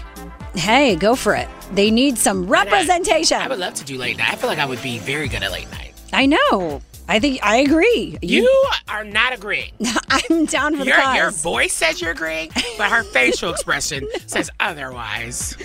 [0.56, 1.48] Hey, go for it.
[1.74, 3.38] They need some representation.
[3.38, 4.34] I would love to do late night.
[4.34, 5.94] I feel like I would be very good at late night.
[6.14, 6.82] I know.
[7.08, 8.18] I think I agree.
[8.22, 8.50] You
[8.88, 9.72] are not agreeing.
[10.10, 11.16] I'm down for the Your, cause.
[11.18, 15.56] your voice says you're agreeing, but her facial expression says otherwise.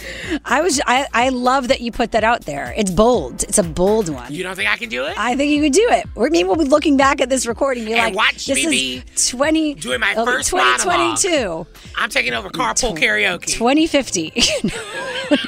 [0.45, 0.81] I was.
[0.87, 2.75] I, I love that you put that out there.
[2.77, 3.43] It's bold.
[3.45, 4.33] It's a bold one.
[4.33, 5.15] You don't think I can do it?
[5.19, 6.07] I think you could do it.
[6.15, 7.87] Or maybe we'll be looking back at this recording.
[7.87, 11.67] Be And like, watch this me is twenty Doing my uh, first 2022,
[11.97, 13.47] I'm taking over carpool karaoke.
[13.47, 14.33] 2050.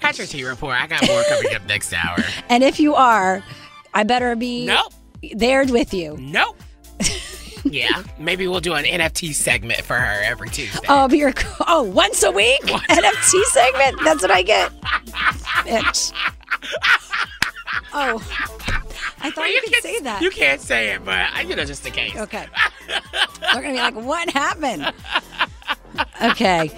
[0.00, 0.80] That's your T report.
[0.80, 2.16] I got more coming up next hour.
[2.48, 3.42] and if you are,
[3.94, 4.92] I better be Nope.
[5.34, 6.16] there with you.
[6.18, 6.56] Nope.
[7.64, 10.86] yeah, maybe we'll do an NFT segment for her every Tuesday.
[10.88, 11.32] Oh, but you're
[11.66, 13.98] oh once a week NFT segment.
[14.04, 14.70] That's what I get.
[15.64, 16.12] Bitch.
[17.94, 18.16] Oh,
[19.20, 20.22] I thought you, could say that.
[20.22, 22.16] You can't say it, but I- you know, just in case.
[22.16, 22.46] Okay.
[22.88, 24.92] They're gonna be like, what happened?
[26.22, 26.70] Okay.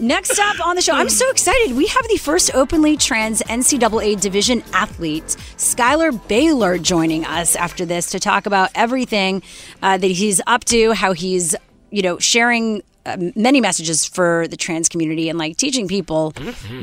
[0.00, 1.76] Next up on the show, I'm so excited.
[1.76, 8.10] We have the first openly trans NCAA division athlete, Schuyler Bailar, joining us after this
[8.10, 9.42] to talk about everything
[9.82, 11.56] uh, that he's up to, how he's,
[11.90, 16.32] you know, sharing uh, many messages for the trans community and like teaching people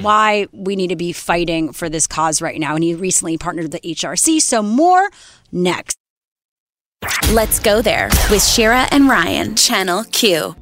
[0.02, 2.76] why we need to be fighting for this cause right now.
[2.76, 4.42] And he recently partnered with the HRC.
[4.42, 5.10] So more
[5.54, 5.98] next.
[7.32, 10.56] Let's go there with Shira and Ryan, Channel Q.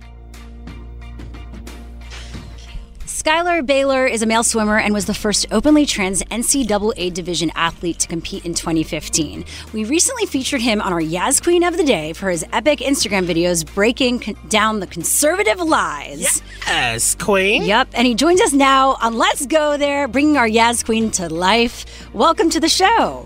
[3.23, 7.99] Schuyler Bailar is a male swimmer and was the first openly trans NCAA division athlete
[7.99, 9.45] to compete in 2015.
[9.71, 13.25] We recently featured him on our Yaz Queen of the Day for his epic Instagram
[13.25, 16.43] videos breaking con- down the conservative lies.
[16.67, 17.63] Yes, Queen.
[17.63, 21.29] Yep, and he joins us now on Let's Go There, bringing our Yaz Queen to
[21.29, 21.85] life.
[22.13, 23.25] Welcome to the show.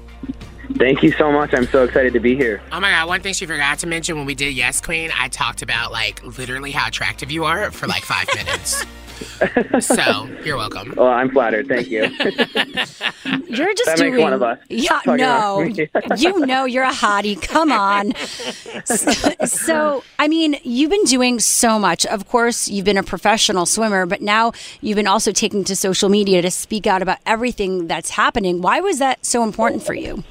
[0.75, 1.55] Thank you so much.
[1.55, 2.61] I'm so excited to be here.
[2.71, 5.29] Oh my god, one thing she forgot to mention when we did Yes Queen, I
[5.29, 8.85] talked about like literally how attractive you are for like five minutes.
[9.79, 10.93] so you're welcome.
[10.95, 11.67] Well, I'm flattered.
[11.67, 12.01] Thank you.
[13.47, 14.13] You're just that doing.
[14.13, 14.59] makes one of us.
[14.69, 15.61] Yeah, Talking no,
[16.17, 17.41] you know you're a hottie.
[17.41, 18.13] Come on.
[18.85, 22.05] So, so, I mean, you've been doing so much.
[22.05, 24.51] Of course, you've been a professional swimmer, but now
[24.81, 28.61] you've been also taking to social media to speak out about everything that's happening.
[28.61, 30.23] Why was that so important for you?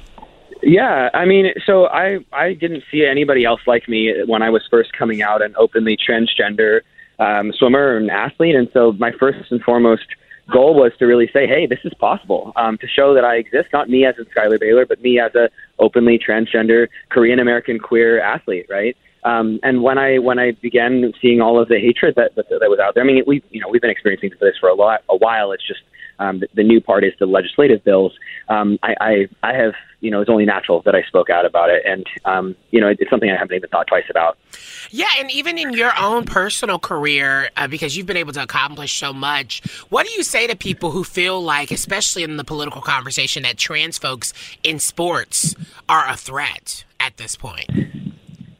[0.63, 4.63] Yeah, I mean, so I I didn't see anybody else like me when I was
[4.69, 6.81] first coming out and openly transgender
[7.19, 10.05] um, swimmer and athlete, and so my first and foremost
[10.51, 13.69] goal was to really say, hey, this is possible, um, to show that I exist,
[13.73, 15.49] not me as in Schuyler Bailar, but me as a
[15.79, 18.95] openly transgender Korean American queer athlete, right?
[19.23, 22.69] Um, and when I when I began seeing all of the hatred that that, that
[22.69, 25.03] was out there, I mean, we you know we've been experiencing this for a lot
[25.09, 25.51] a while.
[25.51, 25.81] It's just
[26.19, 28.13] um, the, the new part is the legislative bills.
[28.49, 31.69] Um, I, I I have you know it's only natural that I spoke out about
[31.69, 34.37] it, and um, you know it's something I haven't even thought twice about.
[34.89, 38.93] Yeah, and even in your own personal career, uh, because you've been able to accomplish
[38.93, 42.81] so much, what do you say to people who feel like, especially in the political
[42.81, 45.55] conversation, that trans folks in sports
[45.89, 47.69] are a threat at this point?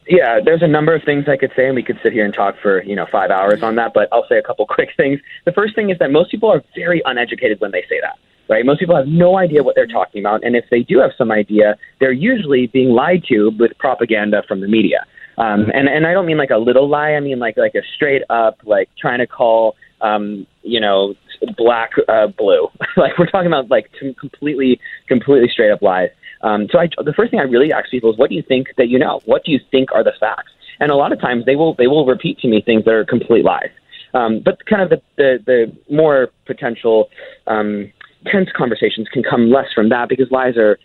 [0.08, 2.32] Yeah, there's a number of things I could say, and we could sit here and
[2.32, 3.92] talk for you know five hours on that.
[3.92, 5.20] But I'll say a couple quick things.
[5.44, 8.18] The first thing is that most people are very uneducated when they say that.
[8.48, 8.64] Right?
[8.64, 11.30] Most people have no idea what they're talking about, and if they do have some
[11.30, 15.04] idea, they're usually being lied to with propaganda from the media.
[15.36, 17.12] Um, and and I don't mean like a little lie.
[17.12, 21.14] I mean like like a straight up like trying to call um, you know
[21.56, 22.68] black uh, blue.
[22.96, 26.08] like we're talking about like t- completely completely straight up lies.
[26.42, 28.68] Um, so I, the first thing I really ask people is, what do you think
[28.76, 29.20] that you know?
[29.24, 30.52] What do you think are the facts?
[30.80, 33.04] And a lot of times they will they will repeat to me things that are
[33.04, 33.70] complete lies.
[34.14, 37.10] Um, but kind of the, the, the more potential
[37.46, 37.92] um,
[38.26, 40.78] tense conversations can come less from that because lies are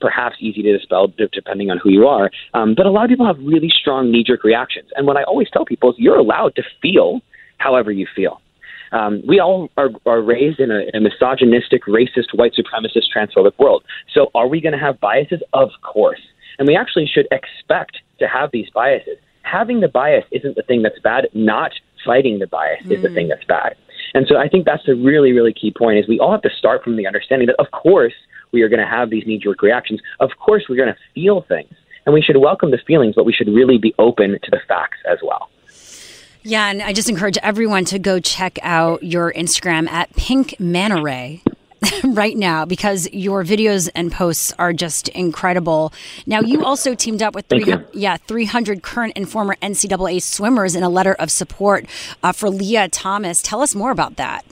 [0.00, 2.30] perhaps easy to dispel depending on who you are.
[2.52, 4.90] Um, but a lot of people have really strong knee jerk reactions.
[4.96, 7.20] And what I always tell people is you're allowed to feel
[7.58, 8.41] however you feel.
[8.92, 13.84] Um, we all are, are raised in a, a misogynistic, racist, white supremacist, transphobic world.
[14.14, 15.42] So are we going to have biases?
[15.52, 16.20] Of course.
[16.58, 19.16] And we actually should expect to have these biases.
[19.42, 21.28] Having the bias isn't the thing that's bad.
[21.34, 21.72] Not
[22.04, 23.74] fighting the bias is the thing that's bad.
[24.14, 26.50] And so I think that's a really, really key point is we all have to
[26.56, 28.14] start from the understanding that of course
[28.52, 30.00] we are going to have these knee-jerk reactions.
[30.20, 31.72] Of course we're going to feel things.
[32.04, 34.98] And we should welcome the feelings, but we should really be open to the facts
[35.10, 35.48] as well.
[36.44, 41.00] Yeah, and I just encourage everyone to go check out your Instagram at Pink Manta
[41.00, 41.42] Ray
[42.04, 45.92] right now because your videos and posts are just incredible.
[46.26, 50.74] Now, you also teamed up with Thank 300, yeah 300 current and former NCAA swimmers
[50.74, 51.86] in a letter of support
[52.22, 53.40] uh, for Lia Thomas.
[53.40, 54.44] Tell us more about that.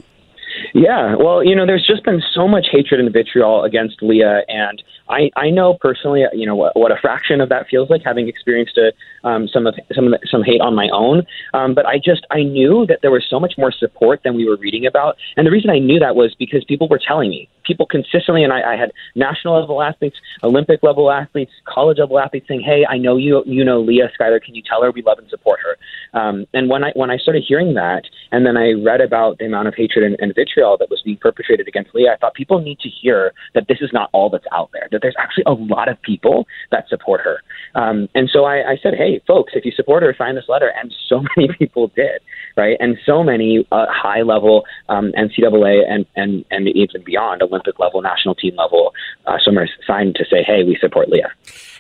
[0.75, 4.83] Yeah, well, you know, there's just been so much hatred and vitriol against Lia, and
[5.11, 8.29] I, I know personally, you know, what, what a fraction of that feels like, having
[8.29, 8.93] experienced a,
[9.27, 11.27] um, some of some of the, some hate on my own.
[11.53, 14.49] Um, but I just I knew that there was so much more support than we
[14.49, 17.49] were reading about, and the reason I knew that was because people were telling me,
[17.65, 22.47] people consistently, and I, I had national level athletes, Olympic level athletes, college level athletes
[22.49, 25.19] saying, "Hey, I know you, you know Lia Schuyler, can you tell her we love
[25.19, 28.73] and support her?" Um, and when I when I started hearing that, and then I
[28.73, 32.13] read about the amount of hatred and, and vitriol that was being perpetrated against Lia,
[32.13, 34.89] I thought people need to hear that this is not all that's out there.
[35.03, 37.43] There's actually a lot of people that support her.
[37.75, 40.73] Um, and so I, I said, "Hey, folks, if you support her, sign this letter."
[40.81, 42.21] And so many people did,
[42.61, 42.77] right?
[42.79, 48.03] And so many uh, high level um, NCAA and and and even beyond Olympic level,
[48.03, 48.93] national team level
[49.27, 51.33] uh, swimmers signed to say, "Hey, we support Lia."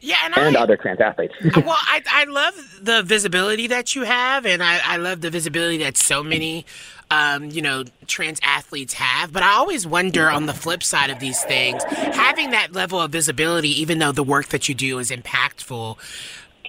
[0.02, 1.34] Yeah, and, and other trans athletes.
[1.56, 5.76] well, I, I love the visibility that you have, and I, I love the visibility
[5.78, 6.64] that so many,
[7.10, 9.30] um, you know, trans athletes have.
[9.30, 13.12] But I always wonder on the flip side of these things, having that level of
[13.12, 15.98] visibility, even though the work that you do is impactful,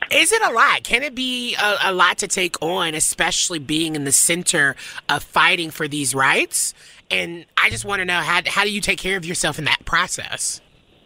[0.10, 0.84] is it a lot?
[0.84, 4.76] Can it be a, a lot to take on, especially being in the center
[5.10, 6.74] of fighting for these rights?
[7.10, 9.66] And I just want to know how how do you take care of yourself in
[9.66, 10.62] that process?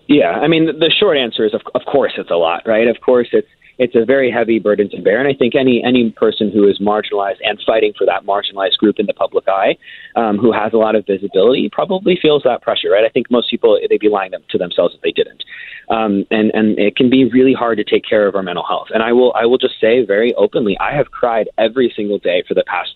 [0.07, 2.87] Yeah, I mean, the short answer is, of, of course, it's a lot, right?
[2.87, 3.47] Of course, it's
[3.77, 6.79] it's a very heavy burden to bear, and I think any any person who is
[6.79, 9.77] marginalized and fighting for that marginalized group in the public eye,
[10.15, 13.05] um, who has a lot of visibility, probably feels that pressure, right?
[13.05, 15.43] I think most people they'd be lying to themselves if they didn't,
[15.89, 18.87] um, and and it can be really hard to take care of our mental health.
[18.93, 22.43] And I will I will just say very openly, I have cried every single day
[22.47, 22.95] for the past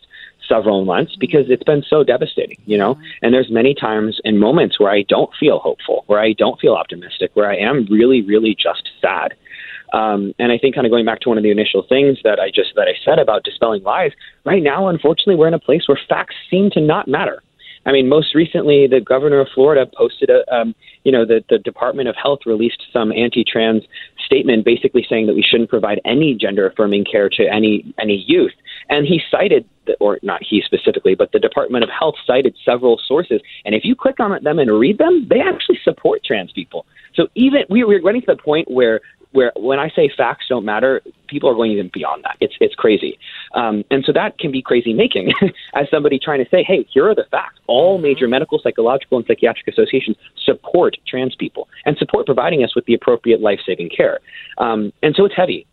[0.50, 2.98] several months because it's been so devastating, you know.
[3.22, 6.74] And there's many times and moments where I don't feel hopeful, where I don't feel
[6.74, 9.36] optimistic, where I am really, really just sad.
[9.94, 12.40] Um, and I think kind of going back to one of the initial things that
[12.40, 14.12] I just that I said about dispelling lies.
[14.46, 17.42] Right now, unfortunately, we're in a place where facts seem to not matter.
[17.86, 20.76] I mean, most recently, the governor of Florida posted a, um,
[21.06, 23.84] you know, the, the Department of Health released some anti-trans
[24.26, 28.52] statement, basically saying that we shouldn't provide any gender-affirming care to any any youth.
[28.90, 33.00] And he cited, the, or not he specifically, but the Department of Health cited several
[33.08, 33.42] sources.
[33.64, 36.86] And if you click on them and read them, they actually support trans people.
[37.16, 39.00] So even we, we're getting to the point where
[39.32, 42.38] where when I say facts don't matter, people are going even beyond that.
[42.40, 43.20] It's it's crazy,
[43.54, 45.32] um, and so that can be crazy making.
[45.74, 47.60] As somebody trying to say, hey, here are the facts.
[47.68, 52.86] All major medical, psychological, and psychiatric associations support trans people and support providing us with
[52.86, 54.20] the appropriate life saving care.
[54.58, 55.68] Um, and so it's heavy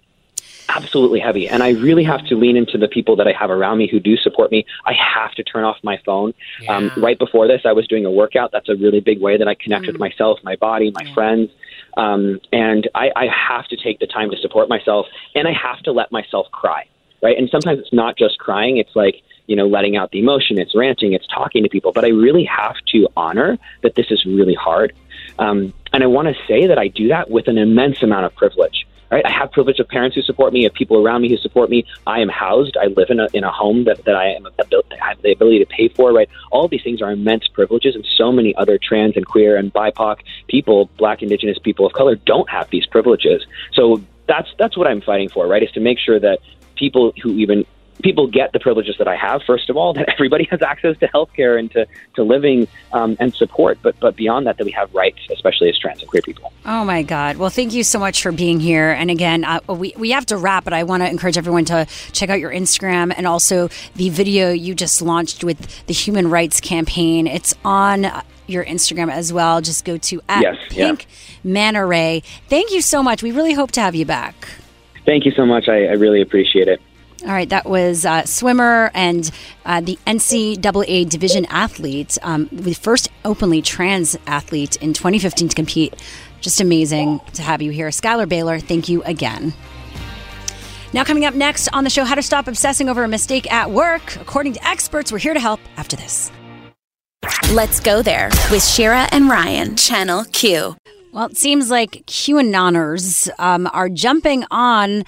[0.69, 1.49] absolutely heavy.
[1.49, 4.01] And I really have to lean into the people that I have around me who
[4.01, 4.67] do support me.
[4.85, 6.35] I have to turn off my phone.
[6.69, 8.53] Um, right before this, I was doing a workout.
[8.53, 11.51] That's a really big way that I connect with myself, my body, my friends.
[11.97, 15.81] Um, and I, I have to take the time to support myself and I have
[15.85, 16.87] to let myself cry.
[17.23, 17.39] Right.
[17.39, 18.77] And sometimes it's not just crying.
[18.77, 20.59] It's like, you know, letting out the emotion.
[20.59, 21.15] It's ranting.
[21.15, 21.93] It's talking to people.
[21.93, 24.93] But I really have to honor that this is really hard.
[25.39, 28.35] Um, and I want to say that I do that with an immense amount of
[28.35, 29.25] privilege right?
[29.25, 31.85] I have privilege of parents who support me, of people around me who support me.
[32.07, 32.77] I am housed.
[32.77, 35.61] I live in a in a home that, that I am I have the ability
[35.61, 36.29] to pay for, right?
[36.51, 40.19] All these things are immense privileges, and so many other trans and queer and BIPOC
[40.49, 43.45] people, Black, Indigenous people of color, don't have these privileges.
[43.73, 45.63] So that's that's what I'm fighting for, right?
[45.63, 46.41] Is to make sure that
[46.77, 47.65] people who even
[48.03, 51.09] people get the privileges that I have, first of all, that everybody has access to
[51.09, 54.95] healthcare and to, to living um, and support, but, but beyond that, that we have
[54.95, 56.53] rights, especially as trans and queer people.
[56.65, 57.37] Oh my God.
[57.37, 58.91] Well, thank you so much for being here.
[58.91, 61.87] And again, uh, we, we have to wrap, but I want to encourage everyone to
[62.13, 66.61] check out your Instagram and also the video you just launched with the Human Rights
[66.61, 67.27] Campaign.
[67.27, 68.07] It's on
[68.47, 69.61] your Instagram as well.
[69.61, 70.87] Just go to at Yes, yeah.
[70.87, 71.07] Pink
[71.43, 72.23] Manta Ray.
[72.49, 73.23] Thank you so much.
[73.23, 74.49] We really hope to have you back.
[75.05, 75.69] Thank you so much.
[75.69, 76.81] I, I really appreciate it.
[77.27, 79.29] All right, that was uh, swimmer and
[79.65, 85.95] uh, the NCAA division athlete, um, the first openly trans athlete in 2015 to compete.
[86.41, 87.91] Just amazing to have you here.
[87.91, 89.53] Schuyler Bailar, thank you again.
[90.93, 93.73] Now, coming up next on the show, how to stop obsessing over a mistake at
[93.73, 94.15] work.
[94.21, 96.31] According to experts, we're here to help after this.
[97.51, 100.77] Let's go there with Shira and Ryan, Channel Q.
[101.13, 105.05] Well, it seems like QAnoners um, are jumping on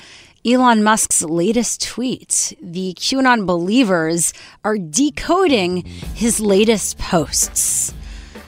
[0.47, 2.57] Elon Musk's latest tweet.
[2.63, 4.33] The QAnon believers
[4.65, 5.85] are decoding
[6.15, 7.93] his latest posts.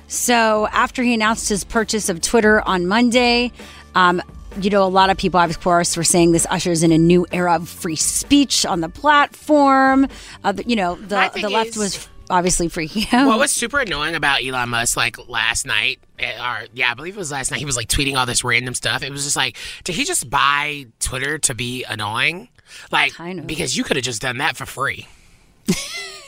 [0.07, 3.53] So, after he announced his purchase of Twitter on Monday,
[3.95, 4.23] um,
[4.61, 7.27] you know, a lot of people, of course, were saying this ushers in a new
[7.31, 10.09] era of free speech on the platform.
[10.43, 13.27] Uh, you know, the the left was obviously freaking out.
[13.27, 17.17] What was super annoying about Elon Musk, like last night, eh, or yeah, I believe
[17.17, 19.03] it was last night, he was like tweeting all this random stuff.
[19.03, 22.49] It was just like, did he just buy Twitter to be annoying?
[22.93, 23.13] Like,
[23.47, 25.09] because you could have just done that for free.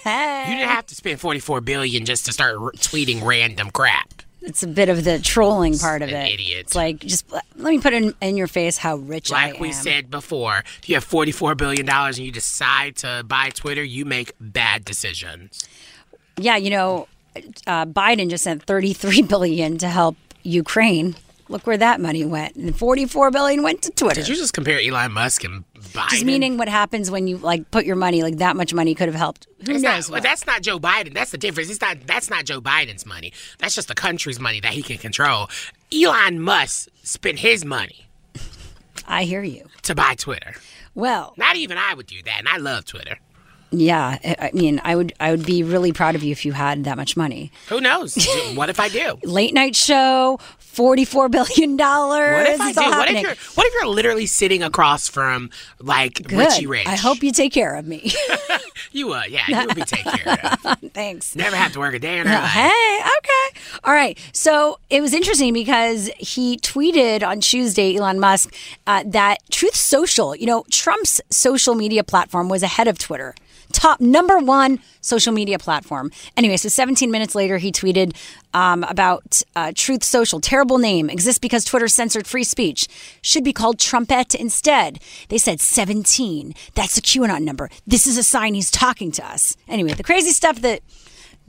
[0.05, 0.11] You
[0.57, 4.23] didn't have to spend forty four billion just to start r- tweeting random crap.
[4.41, 6.35] It's a bit of the trolling part of An it.
[6.35, 6.59] idiot.
[6.63, 9.51] It's like just let me put in, in your face how rich I am.
[9.53, 13.23] Like we said before, if you have forty four billion dollars and you decide to
[13.25, 15.69] buy Twitter, you make bad decisions.
[16.37, 17.09] Yeah, you know,
[17.67, 21.17] uh, Biden just sent 33 billion to help Ukraine.
[21.49, 24.21] Look where that money went, and 44 billion went to Twitter.
[24.23, 26.09] Did you just compare Elon Musk and Biden?
[26.09, 29.09] Just meaning what happens when you like put your money like that much money could
[29.09, 29.47] have helped.
[29.67, 30.09] Who It's knows?
[30.09, 31.13] Not, well, that's not Joe Biden.
[31.13, 31.69] That's the difference.
[31.69, 31.99] It's not.
[32.07, 33.35] That's not Joe Biden's money.
[33.59, 35.51] That's just the country's money that he can control.
[35.93, 38.07] Elon Musk spent his money
[39.07, 39.67] I hear you.
[39.83, 40.55] to buy Twitter.
[40.95, 43.19] Well, Not even I would do that, and I love Twitter.
[43.73, 44.19] Yeah.
[44.39, 46.97] I mean, I would I would be really proud of you if you had that
[46.97, 47.51] much money.
[47.69, 48.15] Who knows?
[48.55, 49.19] what if I do?
[49.25, 52.35] Late night show, 44 billion dollars.
[52.35, 52.91] What if I do?
[52.91, 55.51] What if you're What if you're literally sitting across from
[55.81, 56.33] like Good.
[56.33, 56.87] Richie Rich?
[56.87, 58.13] I hope you take care of me.
[58.93, 59.31] you would.
[59.31, 60.79] Yeah, you will be taken care of.
[60.93, 61.35] Thanks.
[61.35, 62.51] Never have to work a day in her life.
[62.51, 63.61] Hey, okay.
[63.85, 64.19] All right.
[64.33, 68.55] So it was interesting because he tweeted on Tuesday, Elon Musk,
[68.87, 73.35] uh, that Truth Social, you know, Trump's social media platform was ahead of Twitter.
[73.83, 76.13] Top number one social media platform.
[76.37, 78.15] Anyway, so 17 minutes later, he tweeted
[78.55, 80.39] um, about uh, Truth Social.
[80.41, 81.11] Terrible name.
[81.11, 82.87] Exists because Twitter censored free speech.
[83.23, 85.01] Should be called Trumpet instead.
[85.31, 86.55] They said 17.
[86.77, 87.71] That's a QAnon number.
[87.85, 89.57] This is a sign he's talking to us.
[89.67, 90.81] Anyway, the crazy stuff that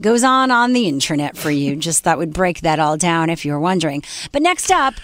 [0.02, 1.76] goes on on the internet for you.
[1.76, 4.02] Just that would break that all down if you were wondering.
[4.32, 4.94] But next up,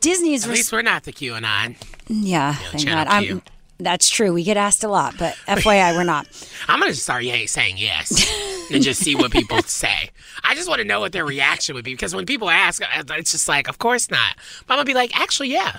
[0.00, 0.44] Disney's.
[0.46, 1.76] At least we're not the QAnon.
[2.08, 3.06] yeah, thank God.
[3.06, 3.40] I'm,
[3.78, 4.32] That's true.
[4.32, 6.26] We get asked a lot, but FYI, we're not.
[6.68, 8.30] I'm gonna start yeah, saying yes
[8.70, 10.10] and just see what people say.
[10.44, 13.02] I just want to know what their reaction would be because when people ask, uh,
[13.10, 14.36] it's just like, of course not.
[14.66, 15.78] But I'm gonna be like, actually, yeah.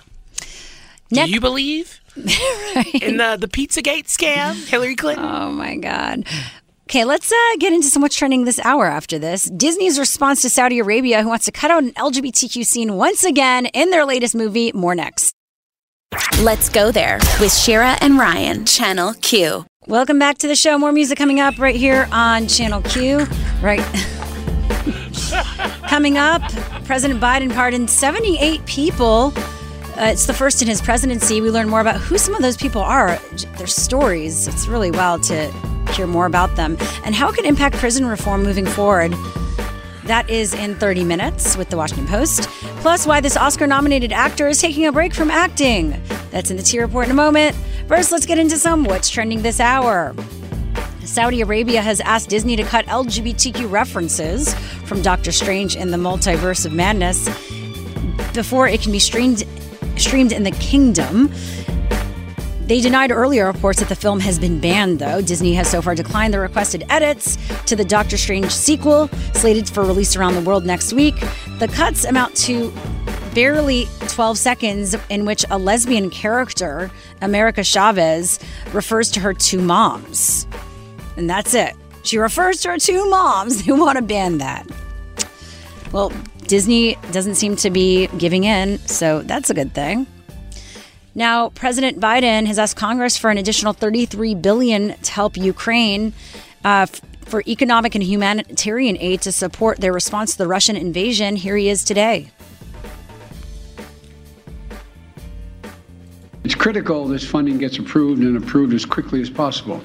[1.09, 5.25] Do you believe in the the Pizzagate scam, Hillary Clinton?
[5.25, 6.25] Oh my God.
[6.89, 9.45] Okay, let's uh, get into some what's trending this hour after this.
[9.45, 13.65] Disney's response to Saudi Arabia, who wants to cut out an LGBTQ scene once again
[13.67, 14.71] in their latest movie.
[14.73, 15.34] More next.
[16.41, 19.65] Let's go there with Shira and Ryan, Channel Q.
[19.87, 20.77] Welcome back to the show.
[20.77, 23.25] More music coming up right here on Channel Q.
[23.61, 23.79] Right.
[25.87, 26.41] coming up,
[26.83, 29.33] President Biden pardoned 78 people.
[29.97, 31.41] Uh, it's the first in his presidency.
[31.41, 33.17] We learn more about who some of those people are,
[33.57, 34.47] their stories.
[34.47, 35.51] It's really wild to
[35.93, 39.13] hear more about them and how it can impact prison reform moving forward.
[40.05, 42.43] That is in 30 minutes with the Washington Post.
[42.81, 45.99] Plus, why this Oscar nominated actor is taking a break from acting.
[46.29, 47.55] That's in the T Report in a moment.
[47.87, 50.15] First, let's get into some what's trending this hour.
[51.03, 54.53] Saudi Arabia has asked Disney to cut LGBTQ references
[54.85, 57.25] from Doctor Strange in the Multiverse of Madness
[58.33, 59.43] before it can be streamed
[59.97, 61.31] streamed in the kingdom.
[62.65, 65.21] They denied earlier reports that the film has been banned, though.
[65.21, 67.37] Disney has so far declined the requested edits
[67.67, 71.13] to the Doctor Strange sequel, slated for release around the world next week.
[71.59, 72.73] The cuts amount to
[73.35, 76.89] barely 12 seconds in which a lesbian character,
[77.21, 78.39] America Chavez,
[78.73, 80.47] refers to her two moms.
[81.17, 81.75] And that's it.
[82.01, 83.63] She refers to her two moms.
[83.67, 84.65] They want to ban that.
[85.91, 86.11] Well,
[86.47, 90.07] Disney doesn't seem to be giving in, so that's a good thing.
[91.17, 96.11] Now, President Biden has asked Congress for an additional 33 billion to help Ukraine
[96.65, 96.87] uh,
[97.21, 101.37] for economic and humanitarian aid to support their response to the Russian invasion.
[101.37, 102.31] Here he is today.
[106.43, 109.81] It's critical this funding gets approved and approved as quickly as possible.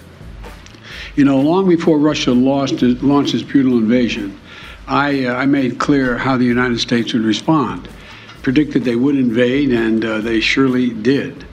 [1.15, 4.39] You know, long before Russia lost, launched its brutal invasion,
[4.89, 7.89] I, uh, I made clear how the United States would respond.
[8.43, 11.45] Predicted they would invade, and uh, they surely did.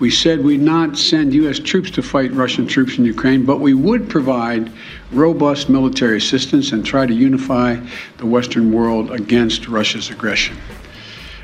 [0.00, 1.60] We said we'd not send U.S.
[1.60, 4.72] troops to fight Russian troops in Ukraine, but we would provide
[5.12, 7.76] robust military assistance and try to unify
[8.18, 10.56] the Western world against Russia's aggression.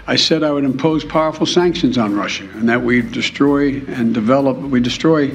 [0.08, 4.56] I said I would impose powerful sanctions on Russia and that we destroy and develop,
[4.56, 5.30] we destroy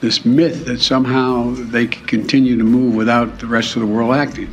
[0.00, 4.14] this myth that somehow they can continue to move without the rest of the world
[4.14, 4.52] acting.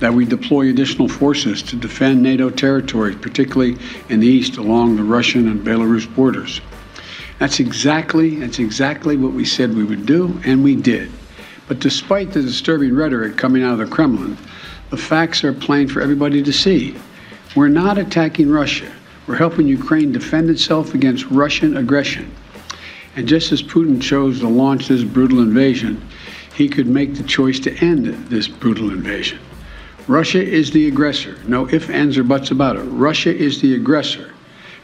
[0.00, 3.78] That we deploy additional forces to defend NATO territories, particularly
[4.08, 6.60] in the east along the Russian and Belarus borders.
[7.38, 11.10] That's exactly, that's exactly what we said we would do, and we did.
[11.68, 14.36] But despite the disturbing rhetoric coming out of the Kremlin,
[14.90, 16.96] the facts are plain for everybody to see.
[17.54, 18.90] We're not attacking Russia.
[19.26, 22.30] We're helping Ukraine defend itself against Russian aggression.
[23.16, 26.06] And just as Putin chose to launch this brutal invasion,
[26.54, 29.38] he could make the choice to end this brutal invasion.
[30.08, 31.36] Russia is the aggressor.
[31.46, 32.82] No ifs, ands, or buts about it.
[32.82, 34.32] Russia is the aggressor,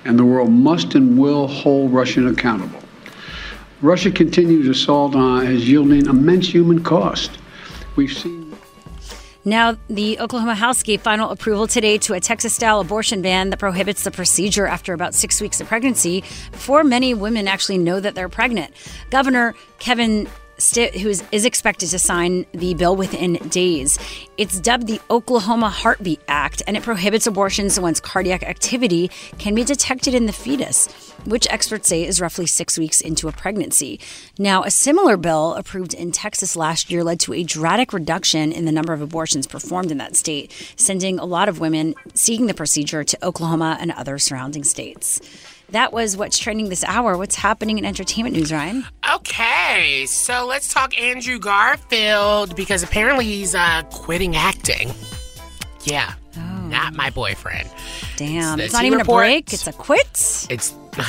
[0.04, 2.80] and the world must and will hold Russia accountable.
[3.80, 7.38] Russia continues assault on is yielding immense human cost.
[7.96, 8.42] We've seen
[9.44, 13.58] now, the Oklahoma House gave final approval today to a Texas style abortion ban that
[13.58, 16.20] prohibits the procedure after about six weeks of pregnancy
[16.52, 18.72] before many women actually know that they're pregnant.
[19.10, 20.28] Governor Kevin
[20.62, 23.98] Stitt, who is, is expected to sign the bill within days.
[24.38, 29.64] It's dubbed the Oklahoma Heartbeat Act, and it prohibits abortions once cardiac activity can be
[29.64, 30.86] detected in the fetus,
[31.24, 33.98] which experts say is roughly six weeks into a pregnancy.
[34.38, 38.64] Now, a similar bill approved in Texas last year led to a dramatic reduction in
[38.64, 42.54] the number of abortions performed in that state, sending a lot of women seeking the
[42.54, 45.20] procedure to Oklahoma and other surrounding states.
[45.72, 47.16] That was what's trending this hour.
[47.16, 48.84] What's happening in entertainment news, Ryan?
[49.14, 54.92] Okay, so let's talk Andrew Garfield because apparently he's uh, quitting acting.
[55.84, 56.68] Yeah, oh.
[56.68, 57.70] not my boyfriend.
[58.16, 59.50] Damn, it's, it's not even a break.
[59.52, 60.46] It's a quit.
[60.50, 60.74] It's.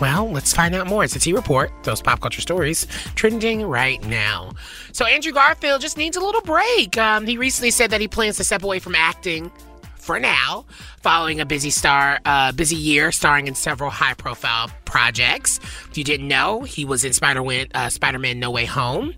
[0.00, 1.02] Well, let's find out more.
[1.02, 2.86] It's a T Report, those pop culture stories
[3.16, 4.52] trending right now.
[4.92, 6.96] So, Andrew Garfield just needs a little break.
[6.96, 9.50] Um, he recently said that he plans to step away from acting
[10.08, 10.64] for now,
[11.02, 15.60] following a busy star, uh, busy year starring in several high-profile projects.
[15.90, 19.12] If you didn't know, he was in Spider-Man, uh, Spider-Man: No Way Home,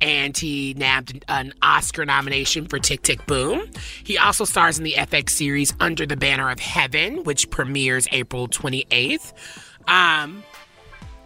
[0.00, 3.68] and he nabbed an Oscar nomination for Tick Tick Boom.
[4.04, 8.46] He also stars in the FX series Under the Banner of Heaven, which premieres April
[8.46, 9.32] 28th.
[9.88, 10.44] Um,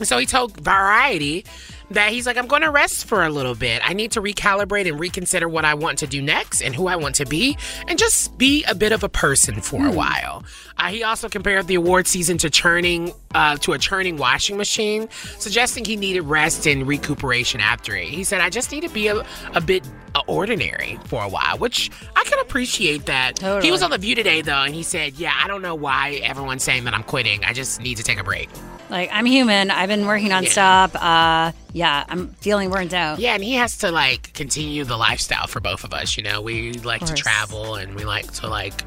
[0.00, 1.44] so he told Variety
[1.90, 3.82] that he's like, I'm going to rest for a little bit.
[3.84, 6.96] I need to recalibrate and reconsider what I want to do next and who I
[6.96, 7.56] want to be,
[7.88, 10.44] and just be a bit of a person for a while.
[10.78, 15.08] Uh, he also compared the award season to churning uh, to a churning washing machine,
[15.38, 18.06] suggesting he needed rest and recuperation after it.
[18.08, 19.22] He said, "I just need to be a,
[19.54, 23.36] a bit uh, ordinary for a while," which I can appreciate that.
[23.36, 23.66] Totally.
[23.66, 26.20] He was on the View today though, and he said, "Yeah, I don't know why
[26.22, 27.44] everyone's saying that I'm quitting.
[27.44, 28.48] I just need to take a break."
[28.88, 29.70] Like, I'm human.
[29.70, 30.50] I've been working on Yeah.
[30.50, 30.94] stop.
[31.00, 33.18] Uh, yeah, I'm feeling burnt out.
[33.18, 36.16] Yeah, and he has to like continue the lifestyle for both of us.
[36.18, 37.20] You know, we like to course.
[37.20, 38.82] travel and we like to like,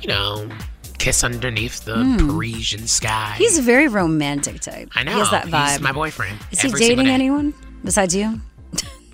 [0.00, 0.48] you know,
[0.96, 2.16] kiss underneath the Hmm.
[2.30, 3.34] Parisian sky.
[3.36, 4.88] He's a very romantic type.
[4.94, 5.12] I know.
[5.12, 5.72] He has that vibe.
[5.72, 6.38] He's my boyfriend.
[6.50, 7.12] Is he every single dating day.
[7.12, 7.52] anyone
[7.84, 8.40] besides you?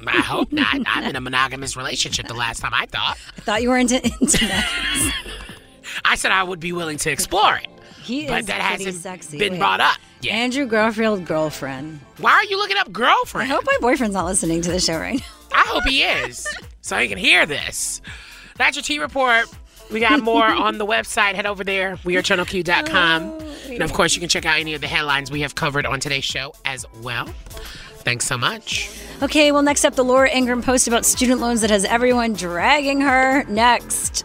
[0.07, 0.77] I hope not.
[0.87, 2.29] I'm in a monogamous relationship.
[2.29, 5.13] The last time I thought, I thought you were into, into that.
[6.05, 7.67] I said I would be willing to explore it.
[8.05, 9.39] He but is that pretty hasn't sexy.
[9.39, 9.59] been Wait.
[9.59, 9.97] brought up.
[10.21, 10.35] Yeah.
[10.35, 12.01] Andrew Garfield girlfriend.
[12.19, 13.51] Why are you looking up girlfriend?
[13.51, 15.27] I hope my boyfriend's not listening to the show right now.
[15.53, 16.47] I hope he is,
[16.81, 18.01] so he can hear this.
[18.57, 19.47] That's your T report.
[19.93, 21.35] We got more on the website.
[21.35, 23.23] Head over there, wearechannelq.com.
[23.23, 25.87] Oh, and of course, you can check out any of the headlines we have covered
[25.87, 27.27] on today's show as well.
[27.99, 28.91] Thanks so much.
[29.23, 33.01] Okay, well, next up, the Laura Ingraham post about student loans that has everyone dragging
[33.01, 33.45] her.
[33.45, 34.25] Next.